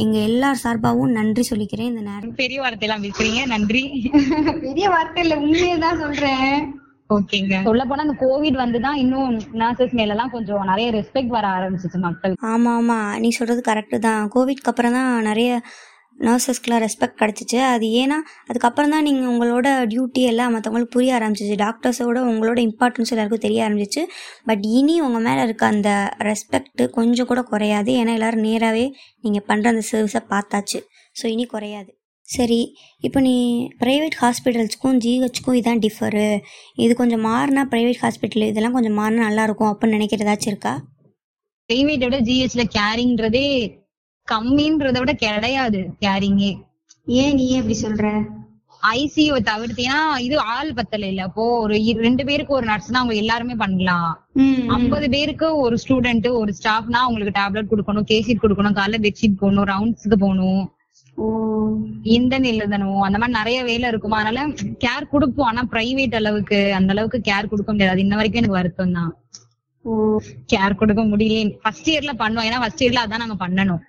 எங்கள் 0.03 0.25
எல்லார் 0.29 0.63
சார்பாகவும் 0.63 1.13
நன்றி 1.17 1.43
சொல்லிக்கிறேன் 1.49 1.89
இந்த 1.91 2.01
நேரம். 2.07 2.33
பெரிய 2.41 2.57
வார்த்தை 2.63 2.85
எல்லாம் 2.87 3.05
பேசுறீங்க. 3.05 3.41
நன்றி. 3.53 3.83
பெரிய 4.65 4.85
வார்த்தை 4.95 5.21
இல்லை 5.25 5.37
உண்மையை 5.45 5.77
தான் 5.85 6.01
சொல்கிறேன் 6.03 6.51
ஓகேங்க. 7.15 7.57
சொல்ல 7.67 7.81
போனா 7.89 8.05
அந்த 8.05 8.15
கோவிட் 8.23 8.57
வந்துதான் 8.61 8.97
இன்னும் 9.03 9.35
நர்சஸ் 9.61 9.93
மேல 9.99 10.13
எல்லாம் 10.15 10.33
கொஞ்சம் 10.33 10.65
நிறைய 10.71 10.87
ரெஸ்பெக்ட் 10.97 11.35
வர 11.35 11.45
ஆரம்பிச்சிச்சு 11.57 11.99
மக்கள். 12.07 12.33
ஆமாம் 12.53 12.79
ஆமாம் 12.79 13.11
நீ 13.23 13.29
சொல்கிறது 13.37 13.61
கரெக்டு 13.69 13.99
தான். 14.07 14.23
கோவிட்க்கு 14.33 14.71
அப்புறம் 14.71 14.97
தான் 14.97 15.11
நிறைய 15.29 15.51
நர்சஸ்க்கெலாம் 16.19 16.81
ரெஸ்பெக்ட் 16.86 17.19
கிடச்சிச்சு. 17.21 17.57
அது 17.74 17.86
ஏன்னா 18.01 18.17
அதுக்கப்புறம் 18.50 18.93
தான் 18.95 19.05
நீங்கள் 19.07 19.29
உங்களோட 19.33 19.67
டியூட்டி 19.91 20.21
எல்லாம் 20.31 20.53
மற்றவங்களுக்கு 20.55 20.95
புரிய 20.95 21.17
ஆரம்பிச்சிச்சு. 21.19 21.57
டாக்டர்ஸோட 21.65 22.21
உங்களோட 22.31 22.59
இம்பார்ட்டன்ஸ் 22.69 23.13
எல்லாருக்கும் 23.15 23.45
தெரிய 23.47 23.65
ஆரம்பிச்சிச்சு. 23.67 24.03
பட் 24.45 24.63
இனி 24.79 25.01
உங்கள் 25.01 25.25
மேலே 25.27 25.41
இருக்க 25.41 25.65
அந்த 25.65 25.91
ரெஸ்பெக்ட் 26.29 26.83
கொஞ்சம் 26.97 27.29
கூட 27.31 27.41
குறையாது. 27.41 27.91
ஏன்னா 27.91 28.15
எல்லோரும் 28.19 28.47
நேராகவே 28.50 28.86
நீங்கள் 29.21 29.47
பண்ணுற 29.51 29.74
அந்த 29.75 29.86
சர்வீஸை 29.91 30.24
பார்த்தாச்சு. 30.33 30.81
ஸோ 31.15 31.25
இனி 31.25 31.45
குறையாது. 31.45 31.91
சரி 32.27 32.62
இப்போ 33.03 33.19
நீ 33.19 33.36
ப்ரைவேட் 33.81 34.15
ஹாஸ்பிட்டல்ஸ்க்கும் 34.21 34.97
ஜிஹெச்க்கும் 35.03 35.57
இதான் 35.59 35.81
டிஃபரு 35.83 36.25
இது 36.75 36.93
கொஞ்சம் 36.93 37.24
மாறினா 37.29 37.63
ப்ரைவேட் 37.74 38.01
ஹாஸ்பிட்டல் 38.01 38.50
இதெல்லாம் 38.50 38.75
கொஞ்சம் 38.77 38.97
மாறினா 39.00 39.27
நல்லாயிருக்கும் 39.29 39.71
அப்படின்னு 39.71 39.97
நினைக்கிறதாச்சும் 39.97 40.51
இருக்கா? 40.53 40.74
பிரைவேட்டை 41.69 42.05
விட 42.07 42.19
ஜிஹெச்ல 42.19 42.63
கேரிங்ன்றதே 42.75 43.45
கம்மின்றத 44.34 44.98
விட 45.03 45.13
கிடையாது 45.25 45.81
கேரிங்கே 46.05 46.51
ஏன் 47.22 47.36
நீ 47.38 47.46
ஏன் 47.53 47.62
இப்படி 47.62 47.77
சொல்கிற 47.86 48.07
ஐசியூ 48.84 49.36
தவிர்த்தீங்கன்னா 49.50 50.01
இது 50.25 50.36
ஆள் 50.55 50.72
பத்தல 50.77 51.07
இல்ல. 51.12 51.22
அப்போ 51.27 51.43
ஒரு 51.63 51.75
ரெண்டு 52.05 52.24
பேருக்கு 52.27 52.53
ஒரு 52.57 52.65
நர்ஸ்னா 52.72 53.00
அவங்க 53.01 53.15
எல்லாருமே 53.22 53.55
பண்ணலாம். 53.62 54.12
ஐம்பது 54.75 55.07
பேருக்கு 55.15 55.48
ஒரு 55.63 55.75
ஸ்டூடெண்ட் 55.84 56.27
ஒரு 56.41 56.51
ஸ்டாஃப்னா 56.60 57.00
அவங்களுக்கு 57.05 57.38
டேப்லெட் 57.39 57.72
கொடுக்கணும் 57.72 58.07
கேசிட் 58.12 58.43
கொடுக்கணும் 58.43 58.77
காலைல 58.79 59.00
பெட்ஷீட் 59.05 59.41
போகணும் 59.41 59.67
ரவுண்ட்ஸ்க்கு 59.72 60.19
போகணும். 60.25 60.63
இந்தன் 62.17 62.48
எழுதணும் 62.51 63.01
அந்த 63.05 63.17
மாதிரி 63.22 63.38
நிறைய 63.39 63.60
வேலை 63.69 63.86
இருக்கும். 63.91 64.17
அதனால 64.19 64.46
கேர் 64.86 65.12
கொடுப்போம். 65.13 65.50
ஆனா 65.51 65.63
பிரைவேட் 65.74 66.17
அளவுக்கு 66.22 66.60
அந்த 66.79 66.91
அளவுக்கு 66.96 67.19
கேர் 67.29 67.51
கொடுக்க 67.53 67.69
முடியாது. 67.75 68.01
இன்ன 68.05 68.15
வரைக்கும் 68.19 68.41
எனக்கு 68.41 68.60
வருத்தம் 68.60 68.98
தான் 69.00 69.12
கேர் 70.53 70.79
கொடுக்க 70.81 71.03
முடியல 71.12 71.51
ஃபர்ஸ்ட் 71.63 71.91
இயர்ல 71.93 72.13
பண்ணுவோம். 72.24 72.48
ஏன்னா 72.50 72.62
ஃபர்ஸ்ட் 72.63 72.84
இயர்ல 72.86 73.03
அதான் 73.05 73.24
நாங்க 73.24 73.38
பண்ணணும். 73.46 73.81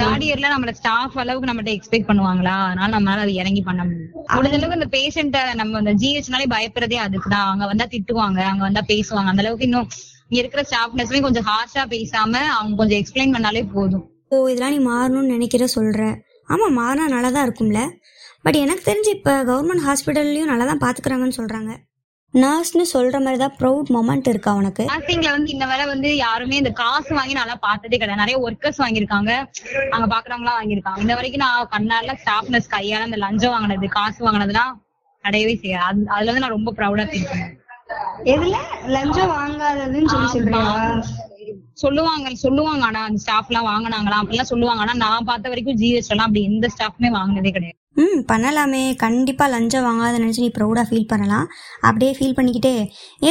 தேர்ட் 0.00 0.24
இயர்ல 0.26 0.46
நம்மள 0.52 0.70
ஸ்டாஃப் 0.70 1.18
அளவுக்கு 1.18 1.48
நம்மகிட்ட 1.50 1.72
எக்ஸ்பெக்ட் 1.76 2.08
பண்ணுவாங்களா? 2.08 2.54
அதனால 2.68 2.90
நம்மளால 2.96 3.24
அது 3.26 3.34
இறங்கி 3.34 3.62
பண்ண 3.62 3.82
முடியும் 3.84 4.08
முடிஞ்ச 4.36 4.56
அளவுக்கு 4.58 4.78
இந்த 4.80 4.88
பேஷண்ட 4.96 5.54
நம்ம 5.54 5.78
இந்த 5.78 5.92
ஜிஹெச்னாலே 5.92 6.46
பயப்படுறதே 6.54 6.98
அதுக்குதான். 7.06 7.48
அங்க 7.52 7.66
வந்தா 7.66 7.86
திட்டுவாங்க 7.94 8.40
அங்க 8.52 8.62
வந்தா 8.68 8.82
பேசுவாங்க. 8.88 9.28
அந்த 9.32 9.44
அளவுக்கு 9.44 9.64
இன்னும் 9.64 9.88
இங்க 10.28 10.38
இருக்கிற 10.42 10.62
ஸ்டாஃப்னஸ்மே 10.62 11.20
கொஞ்சம் 11.20 11.46
ஹார்ஷா 11.50 11.84
பேசாம 11.94 12.34
அவங்க 12.58 12.74
கொஞ்சம் 12.76 13.00
எக்ஸ்பிளைன் 13.02 13.34
பண்ணாலே 13.36 13.62
போதும். 13.74 14.04
ஓ 14.28 14.36
இதெல்லாம் 14.48 14.74
நீ 14.76 14.78
மாறணும்னு 14.90 15.32
நினைக்கிற 15.32 15.64
சொல்ற. 15.76 16.02
ஆமா 16.48 16.68
மாறினா 16.80 17.06
நல்லா 17.06 17.30
தான் 17.30 17.46
இருக்கும்ல. 17.48 17.80
பட் 18.44 18.58
எனக்கு 18.64 18.82
தெரிஞ்சு 18.90 19.10
இப்போ 19.18 19.32
கவர்மெண்ட் 19.50 19.84
ஹாஸ்பிட்டல்லையும் 19.88 20.52
நல்லா 20.52 20.64
தான் 20.64 20.82
பார்த்துக்கிறாங்கன்னு 20.84 21.38
சொல்கிறாங்க 21.40 21.72
நர்ஸ்னு 22.34 22.80
சொல்கிற 22.80 23.20
மாதிரி 23.20 23.38
தான் 23.38 23.54
ப்ரௌட் 23.58 23.88
மொமெண்ட் 23.88 24.28
இருக்கா 24.28 24.54
உனக்கு 24.54 24.84
நர்சிங்ல 24.84 25.30
வந்து 25.30 25.52
இந்த 25.52 25.66
வேலை 25.66 25.86
வந்து 25.86 26.16
யாருமே 26.16 26.56
இந்த 26.56 26.70
காசு 26.70 27.14
வாங்கி 27.14 27.32
நல்லா 27.32 27.54
பார்த்ததே 27.54 27.96
கிடையாது. 27.96 28.26
நிறைய 28.26 28.50
ஒர்க்கர்ஸ் 28.50 28.82
வாங்கியிருக்காங்க. 28.82 29.46
அங்க 29.90 30.16
பாக்குறவங்களா 30.16 30.50
வாங்கியிருக்காங்க. 30.62 30.98
இந்த 30.98 31.14
வரைக்கும் 31.14 31.46
நான் 31.46 31.68
கண்ணால 31.68 32.14
ஸ்டாஃப் 32.14 32.48
நர்ஸ் 32.48 32.70
கையால 32.70 33.04
இந்த 33.04 33.16
லஞ்சம் 33.16 33.50
வாங்கினது 33.50 33.88
காசு 33.88 34.26
வாங்கினதுலாம் 34.26 34.72
கிடையவே 35.24 35.60
செய்யாது. 35.60 36.00
அது- 36.00 36.06
அதுல 36.06 36.32
வந்து 36.32 36.40
நான் 36.40 36.50
ரொம்ப 36.50 36.72
ப்ரௌடா 36.72 37.08
ஃபீல் 37.08 37.26
பண்ணேன் 37.32 37.60
எதுல? 38.24 38.56
லஞ்சம் 38.86 39.30
வாங்காததுன்னு 39.30 40.06
சொல்லி 40.06 40.28
சொல்றியா? 40.28 41.02
சொல்லுவாங்க 41.84 42.34
சொல்லுவாங்க. 42.42 42.84
ஆனா 42.88 43.00
அந்த 43.08 43.20
ஸ்டாஃப் 43.24 43.50
எல்லாம் 43.50 43.68
வாங்கினாங்களா? 43.70 44.18
அப்படிலாம் 44.22 44.50
சொல்லுவாங்க. 44.52 44.82
ஆனா 44.84 44.94
நான் 45.04 45.28
பார்த்த 45.30 45.52
வரைக்கும் 45.52 45.78
ஜிஎஸ் 45.80 46.10
எல்லாம் 46.12 46.28
அப்படி 46.28 46.42
எந்த 46.50 46.68
ஸ்டாஃப்மே 46.74 47.10
வாங்கினதே 47.18 47.52
கிடையாது. 47.56 47.78
ம் 48.02 48.20
பண்ணலாமே. 48.30 48.82
கண்டிப்பாக 49.04 49.52
லஞ்சம் 49.54 49.86
வாங்காத 49.86 50.18
நினச்சி 50.18 50.44
நீ 50.44 50.50
ப்ரௌடாக 50.58 50.86
ஃபீல் 50.90 51.10
பண்ணலாம். 51.10 51.46
அப்படியே 51.88 52.12
ஃபீல் 52.18 52.36
பண்ணிக்கிட்டே 52.38 52.74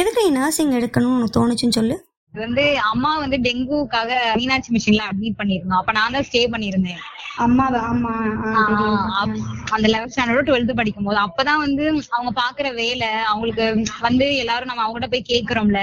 எதுக்கு 0.00 0.22
நீ 0.24 0.30
நர்சிங் 0.38 0.76
எடுக்கணும்னு 0.78 1.18
உனக்கு 1.18 1.36
தோணுச்சுன்னு 1.38 1.78
சொல்லு? 1.78 1.96
வந்து 2.34 2.62
அம்மா 2.90 3.10
வந்து 3.22 3.36
டெங்குக்காக 3.46 4.10
மீனாட்சி 4.38 4.70
மிஷின்ல 4.74 5.02
அட்மிட் 5.08 5.38
பண்ணிருந்தோம் 5.40 5.80
அப்ப 5.80 5.92
நான் 5.96 6.14
தான் 6.16 6.26
ஸ்டே 6.28 6.42
பண்ணியிருந்தேன். 6.52 7.00
அம்மாவா 7.44 7.80
ஆமா 7.88 8.12
அந்த 9.74 9.86
லெவன்த் 9.92 10.14
ஸ்டாண்டர்ட் 10.14 10.48
டுவெல்த் 10.48 10.78
படிக்கும் 10.78 11.08
போது 11.08 11.18
அப்பதான் 11.18 11.62
வந்து 11.64 11.84
அவங்க 12.14 12.32
பாக்குற 12.40 12.68
வேலை 12.80 13.10
அவங்களுக்கு 13.30 13.66
வந்து 14.00 14.26
எல்லாரும் 14.42 14.70
நம்ம 14.70 14.84
அவங்ககிட்ட 14.84 15.10
போய் 15.12 15.30
கேக்குறோம்ல 15.32 15.82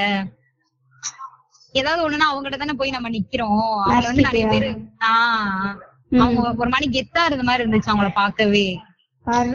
ஏதாவது 1.72 2.10
ஒண்ணுன்னா 2.10 2.28
அவங்ககிட்ட 2.30 2.58
தானே 2.58 2.74
போய் 2.74 2.90
நம்ம 2.90 3.10
நிக்கிறோம். 3.10 3.82
அவங்க 3.84 4.06
வந்து 4.06 4.22
நிறைய 4.22 4.48
பேரு 4.48 4.70
ஆஹ் 5.10 5.74
அவங்க 6.20 6.54
ஒரு 6.58 6.70
மாதிரி 6.70 6.88
கெத்தா 6.92 7.26
இருந்த 7.26 7.44
மாதிரி 7.44 7.64
இருந்துச்சு 7.64 7.92
அவங்கள 7.92 8.10
பார்க்கவே. 8.14 8.80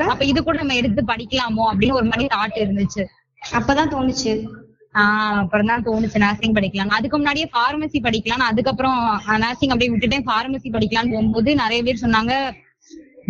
அப்ப 0.08 0.24
இது 0.24 0.42
கூட 0.42 0.58
நம்ம 0.58 0.74
எடுத்து 0.74 1.02
படிக்கலாமோ 1.06 1.64
அப்படின்னு 1.70 1.92
ஒரு 1.92 2.04
மாதிரி 2.04 2.26
தாட் 2.26 2.60
இருந்துச்சு. 2.64 3.04
அப்பதான் 3.52 3.92
தோணுச்சு. 3.94 4.46
ஆஹ் 4.94 5.38
அப்புறம் 5.38 5.66
தான் 5.66 5.84
தோணுச்சு 5.84 6.18
நர்சிங் 6.18 6.54
படிக்கலாம். 6.54 6.88
அதுக்கு 6.88 7.16
முன்னாடியே 7.16 7.50
பார்மசி 7.52 7.98
படிக்கலாம் 8.02 8.44
அதுக்கப்புறம் 8.50 9.20
நர்சிங் 9.38 9.70
அப்படியே 9.70 9.90
விட்டுட்டேன். 9.90 10.28
பார்மசி 10.30 10.68
படிக்கலாம்னு 10.76 11.12
போகும்போது 11.12 11.54
நிறைய 11.54 11.82
பேர் 11.82 12.02
சொன்னாங்க 12.02 12.34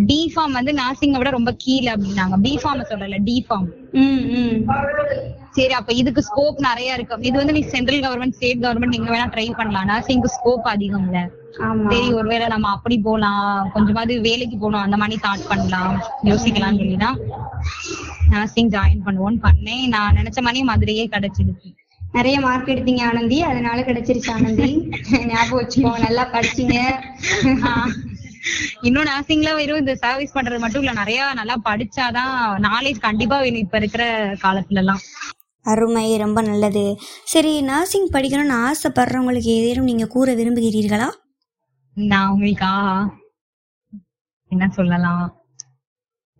டி 0.05 0.31
ஃபார்ம் 0.35 0.51
வந்து 0.51 0.71
நர்சிங்கை 0.73 1.17
விட 1.17 1.29
ரொம்ப 1.29 1.55
கீழே 1.57 1.93
அப்படின்னாங்க. 1.93 2.37
பி 2.41 2.59
ஃபார்ம் 2.63 2.89
சொல்லல 2.89 3.17
டி 3.23 3.45
ஃபார்ம் 3.49 3.67
சரி 5.49 5.73
அப்ப 5.73 5.93
இதுக்கு 5.93 6.21
ஸ்கோப் 6.21 6.59
நிறைய 6.59 6.93
இருக்கு. 6.93 7.17
இது 7.21 7.37
வந்து 7.37 7.53
நீ 7.53 7.61
சென்ட்ரல் 7.61 7.99
கவர்மெண்ட் 7.99 8.31
ஸ்டேட் 8.31 8.63
கவர்மெண்ட் 8.65 8.91
எங்க 8.91 9.09
வேணா 9.11 9.29
ட்ரை 9.29 9.51
பண்ணலாம். 9.51 9.87
நர்சிங்க்கு 9.87 10.29
ஸ்கோப் 10.37 10.67
அதிகம் 10.67 11.03
இல்ல. 11.03 11.19
ஆமா. 11.57 11.83
சரி 11.83 12.13
ஒருவேளை 12.13 12.47
நம்ம 12.47 12.69
அப்படி 12.69 12.97
போலாம். 12.99 13.69
கொஞ்சமாவது 13.73 14.21
வேலைக்கு 14.21 14.57
போகணும். 14.57 14.81
அந்த 14.81 14.97
மாதிரி 14.97 15.19
தாட் 15.23 15.47
பண்ணலாம். 15.47 15.93
யோசிக்கலாம்னு 16.23 16.81
சொல்லிதான் 16.81 17.17
நர்சிங் 18.29 18.69
ஜாயின் 18.69 19.03
பண்ணுவோம்னு 19.05 19.43
பண்ணேன். 19.43 19.87
நான் 19.87 20.15
நினைச்ச 20.15 20.41
மாதிரி 20.41 20.63
மதுரையே 20.63 21.07
கிடைச்சிடுச்சு 21.07 21.71
நிறைய 22.11 22.39
மார்க் 22.39 22.67
எடுத்தீங்க 22.67 23.01
ஆனந்தி. 23.01 23.41
அதனால 23.41 23.81
கிடைச்சிருச்சு 23.81 24.29
ஆனந்தி. 24.31 24.67
ஞாபகம் 25.31 25.59
வச்சுக்கோ. 25.59 25.99
நல்லா 25.99 26.23
படிச்சீங்க. 26.31 26.77
இன்னும் 28.81 29.03
நர்சிங்ல 29.03 29.55
வெறும் 29.55 29.77
இந்த 29.77 29.95
சர்வீஸ் 29.95 30.35
பண்றது 30.37 30.59
மட்டும் 30.59 30.81
இல்ல 30.81 30.93
நிறைய 30.93 31.33
நல்லா 31.33 31.55
படிச்சாதான் 31.63 32.35
நாலேஜ் 32.67 32.99
கண்டிப்பா 32.99 33.39
வேணும் 33.39 33.59
இப்ப 33.59 33.77
இருக்கிற 33.77 34.33
காலத்துல 34.43 34.81
எல்லாம் 34.83 35.01
அருமை 35.65 36.17
ரொம்ப 36.17 36.41
நல்லது. 36.41 36.97
சரி 37.23 37.61
நர்சிங் 37.61 38.09
படிக்கணும்னு 38.13 38.57
ஆசைப்படுறவங்களுக்கு 38.65 39.51
ஏதேனும் 39.59 39.83
நீங்க 39.83 40.05
கூற 40.05 40.33
விரும்புகிறீர்களா? 40.33 41.07
நான் 41.97 42.31
உங்களுக்கா 42.31 42.71
என்ன 44.51 44.69
சொல்லலாம்? 44.69 45.25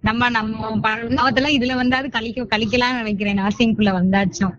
நம்ம 0.03 0.29
நம்ம 0.29 0.69
பண்ணதெல்லாம் 0.75 1.55
இதுல 1.57 1.75
வந்தாது 1.75 2.09
கழிக்க 2.09 2.57
கழிக்கலாம்னு 2.57 2.97
நினைக்கிறேன். 2.97 3.39
நர்சிங்குள்ள 3.39 3.91
வந்தாச்சும். 3.91 4.55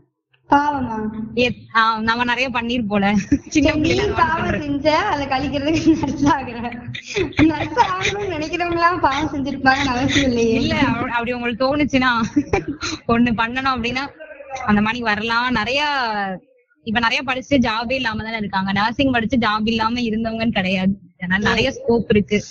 பாவமா? 0.50 2.00
நம்ம 2.00 2.24
நிறைய 2.24 2.50
பண்ணிரு 2.50 2.86
போல. 2.86 3.14
சின்ன 3.48 4.06
பாவம் 4.16 4.60
செஞ்ச 4.60 4.98
அதை 4.98 5.26
கழிக்கிறதுக்கு 5.26 5.98
நர்ஸ் 5.98 6.24
ஆகுற. 6.24 6.82
நர்ஸ் 7.44 7.76
ஆகணும்னு 7.76 8.34
நினைக்கிறவங்க 8.34 8.72
எல்லாம் 8.72 9.00
பாவம் 9.00 9.34
செஞ்சிருப்பாங்கன்னு 9.34 9.84
அவசியம் 9.84 10.28
இல்லையே. 10.28 10.52
இல்ல 10.52 10.78
அப்ப- 10.78 11.10
அப்படி 11.10 11.32
உங்களுக்கு 11.32 11.76
தோணுச்சுன்னா 11.76 12.08
ஒண்ணு 13.08 13.30
பண்ணணும் 13.36 13.76
அப்படின்னா 13.76 14.08
அந்த 14.66 14.80
மாதிரி 14.80 15.02
வரலாம். 15.02 15.52
நிறைய 15.52 15.84
இப்ப 16.82 17.00
நிறைய 17.00 17.22
படிச்சு 17.22 17.58
ஜாபே 17.58 17.92
இல்லாம 17.92 18.22
தானே 18.22 18.36
இருக்காங்க. 18.36 18.72
நர்சிங் 18.72 19.12
படிச்சு 19.12 19.36
ஜாப் 19.36 19.68
இல்லாம 19.68 20.00
இருந்தவங்கன்னு 20.00 20.52
கிடையாது. 20.52 20.98
அதனால 21.18 21.48
நிறைய 21.48 21.70
ஸ்கோப் 21.70 22.04
இருக்கு. 22.08 22.44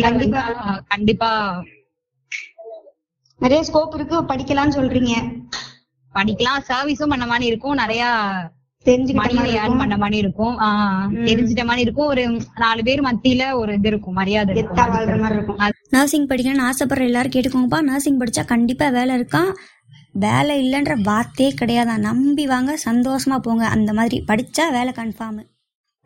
கண்டிப்பா. 0.00 0.84
கண்டிப்பா. 0.88 1.62
நிறைய 3.38 3.72
ஸ்கோப் 3.72 3.94
இருக்கு 3.94 4.22
படிக்கலாம்னு 4.22 4.74
சொல்றீங்க. 4.76 5.42
படிக்கலாம் 6.14 6.58
சர்வீஸும் 6.68 7.08
பண்ண 7.08 7.26
மாதிரி 7.26 7.46
இருக்கும். 7.46 7.74
நிறைய 7.74 8.32
தெரிஞ்சுக்கிட்ட 8.84 9.12
மணி 9.12 9.34
மாதிரி 9.34 9.52
ஏர்ன் 9.52 9.58
இருக்கும். 9.58 9.78
பண்ண 9.78 9.96
மாதிரி 9.96 10.18
இருக்கும். 10.18 10.58
ஆஹ் 10.58 11.08
தெரிஞ்சிட்ட 11.10 11.64
மாதிரி 11.64 11.80
இருக்கும். 11.80 12.06
ஒரு 12.06 12.40
நாலு 12.56 12.82
பேர் 12.82 13.00
மத்தியில 13.00 13.54
ஒரு 13.54 13.74
இது 13.74 13.88
இருக்கும். 13.88 14.14
மரியாதை 14.14 14.56
இருக்கும். 14.56 15.58
நர்சிங் 15.88 16.26
படிக்கணும்னு 16.26 16.70
ஆசைப்படுற 16.70 17.04
எல்லாரும் 17.04 17.30
கேட்டுக்கோங்கப்பா 17.30 17.80
நர்சிங் 17.80 18.18
படிச்சா 18.18 18.44
கண்டிப்பா 18.46 18.88
வேலை 18.88 19.18
இருக்கான் 19.18 19.54
வேலை 20.12 20.70
இல்லைன்ற 20.70 21.00
வார்த்தையே 21.02 21.54
கிடையாதான் 21.60 21.96
நம்பி 21.96 22.46
வாங்க 22.46 22.78
சந்தோஷமா 22.90 23.38
போங்க. 23.42 23.66
அந்த 23.66 23.92
மாதிரி 23.92 24.24
படிச்சா 24.28 24.70
வேலை 24.70 24.92
கன்ஃபார்ம் 24.96 25.52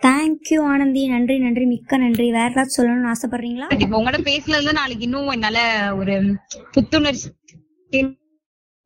தேங்க்யூ 0.03 0.63
ஆனந்தி. 0.63 1.09
நன்றி 1.09 1.39
நன்றி. 1.39 1.65
மிக்க 1.65 1.97
நன்றி. 1.97 2.31
வேற 2.31 2.49
ஏதாச்சும் 2.49 2.81
சொல்லணும்னு 2.81 3.13
ஆசைப்படுறீங்களா? 3.13 3.81
இப்ப 3.81 4.03
உங்களோட 4.03 4.27
பேசுனதுல 4.27 4.73
நாளைக்கு 4.73 5.05
இன்னும் 5.05 5.29
என்னால 5.29 5.97
ஒரு 5.97 6.39
புத்துணர்ச்சி 6.73 8.18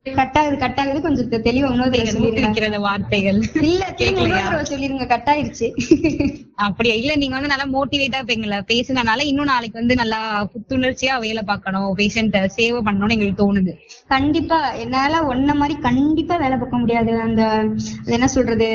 கட்டாகுது 0.04 0.58
கட்டாகுது. 0.58 1.00
கொஞ்சம் 1.00 1.28
தெ- 1.28 1.40
தெளிவா 1.44 1.70
இன்னொரு 1.70 2.80
வார்த்தைகள் 2.80 3.42
இல்ல 3.60 3.94
சொல்லிருங்க. 3.96 5.06
கட் 5.08 5.28
ஆயிருச்சு 5.30 5.72
அப்படியா? 6.54 6.94
இல்ல 6.94 7.16
நீங்க 7.16 7.38
வந்து 7.38 7.56
நல்லா 7.56 7.66
மோட்டிவேட்டா 7.66 8.18
இருப்பீங்களா 8.18 8.58
பேசுனனால 8.72 9.24
இன்னும் 9.24 9.44
நாளைக்கு 9.44 9.78
வந்து 9.78 9.94
நல்லா 9.94 10.48
புத்துணர்ச்சியா 10.52 11.20
வேலை 11.20 11.42
பார்க்கணும். 11.42 11.96
பேஷண்ட 11.96 12.46
சேவை 12.46 12.80
பண்ணணும்னு 12.80 13.10
எங்களுக்கு 13.10 13.40
தோணுது. 13.42 13.72
கண்டிப்பா. 14.06 14.72
என்னால 14.72 15.20
ஒன்ன 15.22 15.54
மாதிரி 15.54 15.80
கண்டிப்பா 15.80 16.36
வேலை 16.36 16.56
பார்க்க 16.58 16.78
முடியாது. 16.78 17.20
அந்த 17.20 17.64
என்ன 18.06 18.26
சொல்றது? 18.26 18.68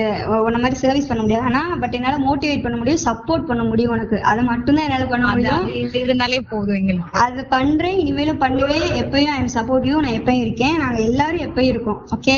உன்ன 0.45 0.57
மாதிரி 0.57 0.75
சர்வீஸ் 0.75 1.07
பண்ண 1.07 1.21
முடியாது. 1.21 1.45
ஆனா 1.45 1.75
பட் 1.79 1.93
என்னால 1.93 2.17
மோட்டிவேட் 2.17 2.61
பண்ண 2.61 2.77
முடியும் 2.77 3.03
சப்போர்ட் 3.05 3.45
பண்ண 3.45 3.63
முடியும் 3.63 3.91
உனக்கு. 3.91 4.21
அதை 4.21 4.43
மட்டும்தான் 4.43 4.85
என்னால 4.85 5.05
பண்ண 5.05 5.27
முடியும். 5.27 5.93
இருந்தாலே 5.93 6.39
போதும் 6.39 6.75
எங்களுக்கு. 6.75 7.19
அது 7.19 7.45
பண்றேன் 7.45 7.99
இனிமேலும் 7.99 8.37
பண்ணுவேன். 8.37 8.87
எப்பயும் 9.03 9.33
ஐ 9.35 9.37
எம் 9.37 9.55
சப்போர்ட்டிவ் 9.55 9.99
நான் 9.99 10.19
எப்பயும் 10.21 10.41
இருக்கேன். 10.41 10.77
நாங்க 10.77 11.01
எல்லாரும் 11.01 11.45
எப்பயும் 11.47 11.71
இருக்கோம். 11.73 12.07
ஓகே 12.17 12.37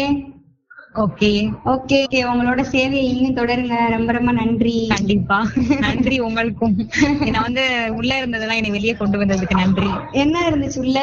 ஓகே 1.00 1.30
ஓகே 1.66 1.98
ஓகே 2.04 2.20
உங்களோட 2.30 2.62
சேவையை 2.72 3.04
இன்னும் 3.10 3.36
தொடருங்க. 3.36 3.90
ரொம்ப 3.90 4.12
ரொம்ப 4.12 4.32
நன்றி. 4.32 4.74
கண்டிப்பா. 4.88 5.38
நன்றி 5.80 6.20
உங்களுக்கும். 6.20 6.76
நான் 7.34 7.42
வந்து 7.42 7.66
உள்ள 7.96 8.12
இருந்ததெல்லாம் 8.22 8.56
என்னை 8.56 8.70
வெளியே 8.70 8.94
கொண்டு 8.94 9.18
வந்ததுக்கு 9.18 9.56
நன்றி. 9.56 9.90
என்ன 10.14 10.50
இருந்துச்சு 10.50 10.78
உள்ள? 10.78 11.00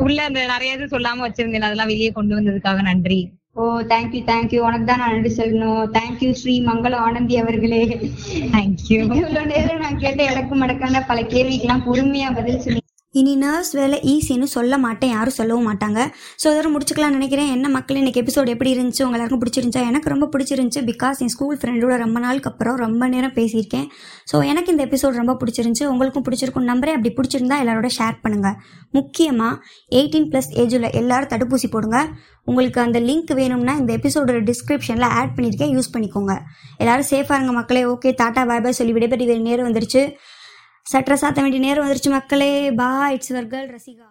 உள்ள 0.00 0.22
அந்த 0.22 0.46
நிறைய 0.46 0.72
இது 0.72 0.86
சொல்லாம 0.86 1.24
வச்சிருந்தேன். 1.26 1.60
அதெல்லாம் 1.60 1.86
வெளியே 1.86 2.10
கொண்டு 2.10 2.34
வந்ததுக்காக 2.34 2.82
நன்றி. 2.82 3.20
ஓ 3.54 3.62
தேங்க்யூ 3.82 4.20
தேங்க்யூ 4.24 4.58
உனக்கு 4.60 4.84
தான் 4.84 4.98
நான் 4.98 5.14
நன்றி 5.14 5.32
சொல்லணும். 5.34 5.82
தேங்க்யூ 5.92 6.30
ஸ்ரீ 6.32 6.64
மங்கள 6.64 6.94
ஆனந்தி 7.06 7.36
அவர்களே. 7.36 7.82
தேங்க்யூ 8.52 8.98
இவ்வளவு 9.12 9.46
நேரம் 9.46 9.78
நான் 9.78 9.98
கேட்ட 9.98 10.22
எனக்கு 10.24 10.56
மடக்கான 10.56 11.06
பல 11.06 11.20
கேள்விக்கெல்லாம் 11.32 11.86
பொறுமையா 11.86 12.34
பதில் 12.34 12.60
சொல்லி 12.60 12.82
இனி 13.18 13.32
நர்ஸ் 13.42 13.70
வேலை 13.78 13.96
ஈஸின்னு 14.10 14.46
சொல்ல 14.54 14.74
மாட்டேன் 14.82 15.12
யாரும் 15.14 15.36
சொல்லவும் 15.38 15.66
மாட்டாங்க. 15.68 16.00
ஸோ 16.42 16.46
இதோட 16.50 16.68
முடிச்சுக்கலாம் 16.74 17.14
நினைக்கிறேன். 17.16 17.48
என்ன 17.54 17.68
மக்கள் 17.76 17.98
இன்னைக்கு 18.00 18.20
எபிசோட் 18.22 18.52
எப்படி 18.52 18.70
இருந்துச்சு? 18.74 19.02
உங்க 19.06 19.16
எல்லாருக்கும் 19.16 19.42
பிடிச்சிருந்துச்சா? 19.42 19.82
எனக்கு 19.90 20.12
ரொம்ப 20.12 20.26
பிடிச்சிருந்துச்சு 20.34 20.82
பிகாஸ் 20.90 21.20
என் 21.24 21.32
ஸ்கூல் 21.34 21.58
ஃப்ரெண்டோட 21.60 21.96
ரொம்ப 22.04 22.20
நாளுக்கு 22.24 22.50
அப்புறம் 22.52 22.76
ரொம்ப 22.84 23.08
நேரம் 23.14 23.34
பேசியிருக்கேன். 23.38 23.86
ஸோ 24.32 24.44
எனக்கு 24.50 24.72
இந்த 24.74 24.84
எபிசோட் 24.88 25.20
ரொம்ப 25.22 25.36
பிடிச்சிருந்துச்சு. 25.42 25.86
உங்களுக்கும் 25.94 26.26
பிடிச்சிருக்கும் 26.28 26.68
நம்பரே 26.72 26.94
அப்படி 26.96 27.12
பிடிச்சிருந்தா 27.18 27.58
எல்லாரோட 27.64 27.90
ஷேர் 27.98 28.22
பண்ணுங்கள் 28.24 28.56
முக்கியமாக 28.98 29.54
எயிட்டீன் 29.98 30.30
ப்ளஸ் 30.32 30.50
ஏஜில் 30.64 30.90
எல்லாரும் 31.02 31.32
தடுப்பூசி 31.34 31.70
போடுங்க. 31.74 31.98
உங்களுக்கு 32.50 32.80
அந்த 32.86 32.98
லிங்க் 33.08 33.32
வேணும்னா 33.40 33.72
இந்த 33.80 33.92
எபிசோடோட 33.98 34.38
டிஸ்கிரிப்ஷனில் 34.50 35.10
ஆட் 35.18 35.34
பண்ணியிருக்கேன். 35.36 35.72
யூஸ் 35.76 35.94
பண்ணிக்கோங்க. 35.94 36.34
எல்லாரும் 36.82 37.08
சேஃபாக 37.12 37.38
இருங்க 37.38 37.54
மக்களே. 37.60 37.82
ஓகே 37.94 38.10
டாட்டா 38.22 38.42
பாய் 38.50 38.62
பாய் 38.64 38.78
சொல்லி 38.80 38.94
விடைபெறி 38.96 39.26
வேறு 39.30 39.48
நேரம் 39.48 39.68
வந்துருச்சு. 39.68 40.02
சற்ற 40.92 41.14
சாத்த 41.14 41.40
வேண்டிய 41.40 41.62
நேரம் 41.66 41.84
வந்துருச்சு. 41.86 42.10
மக்களே 42.10 42.52
பா 42.80 43.10
இட்ஸ் 43.10 43.32
வர்கல் 43.32 43.68
ரசிகா. 43.76 44.10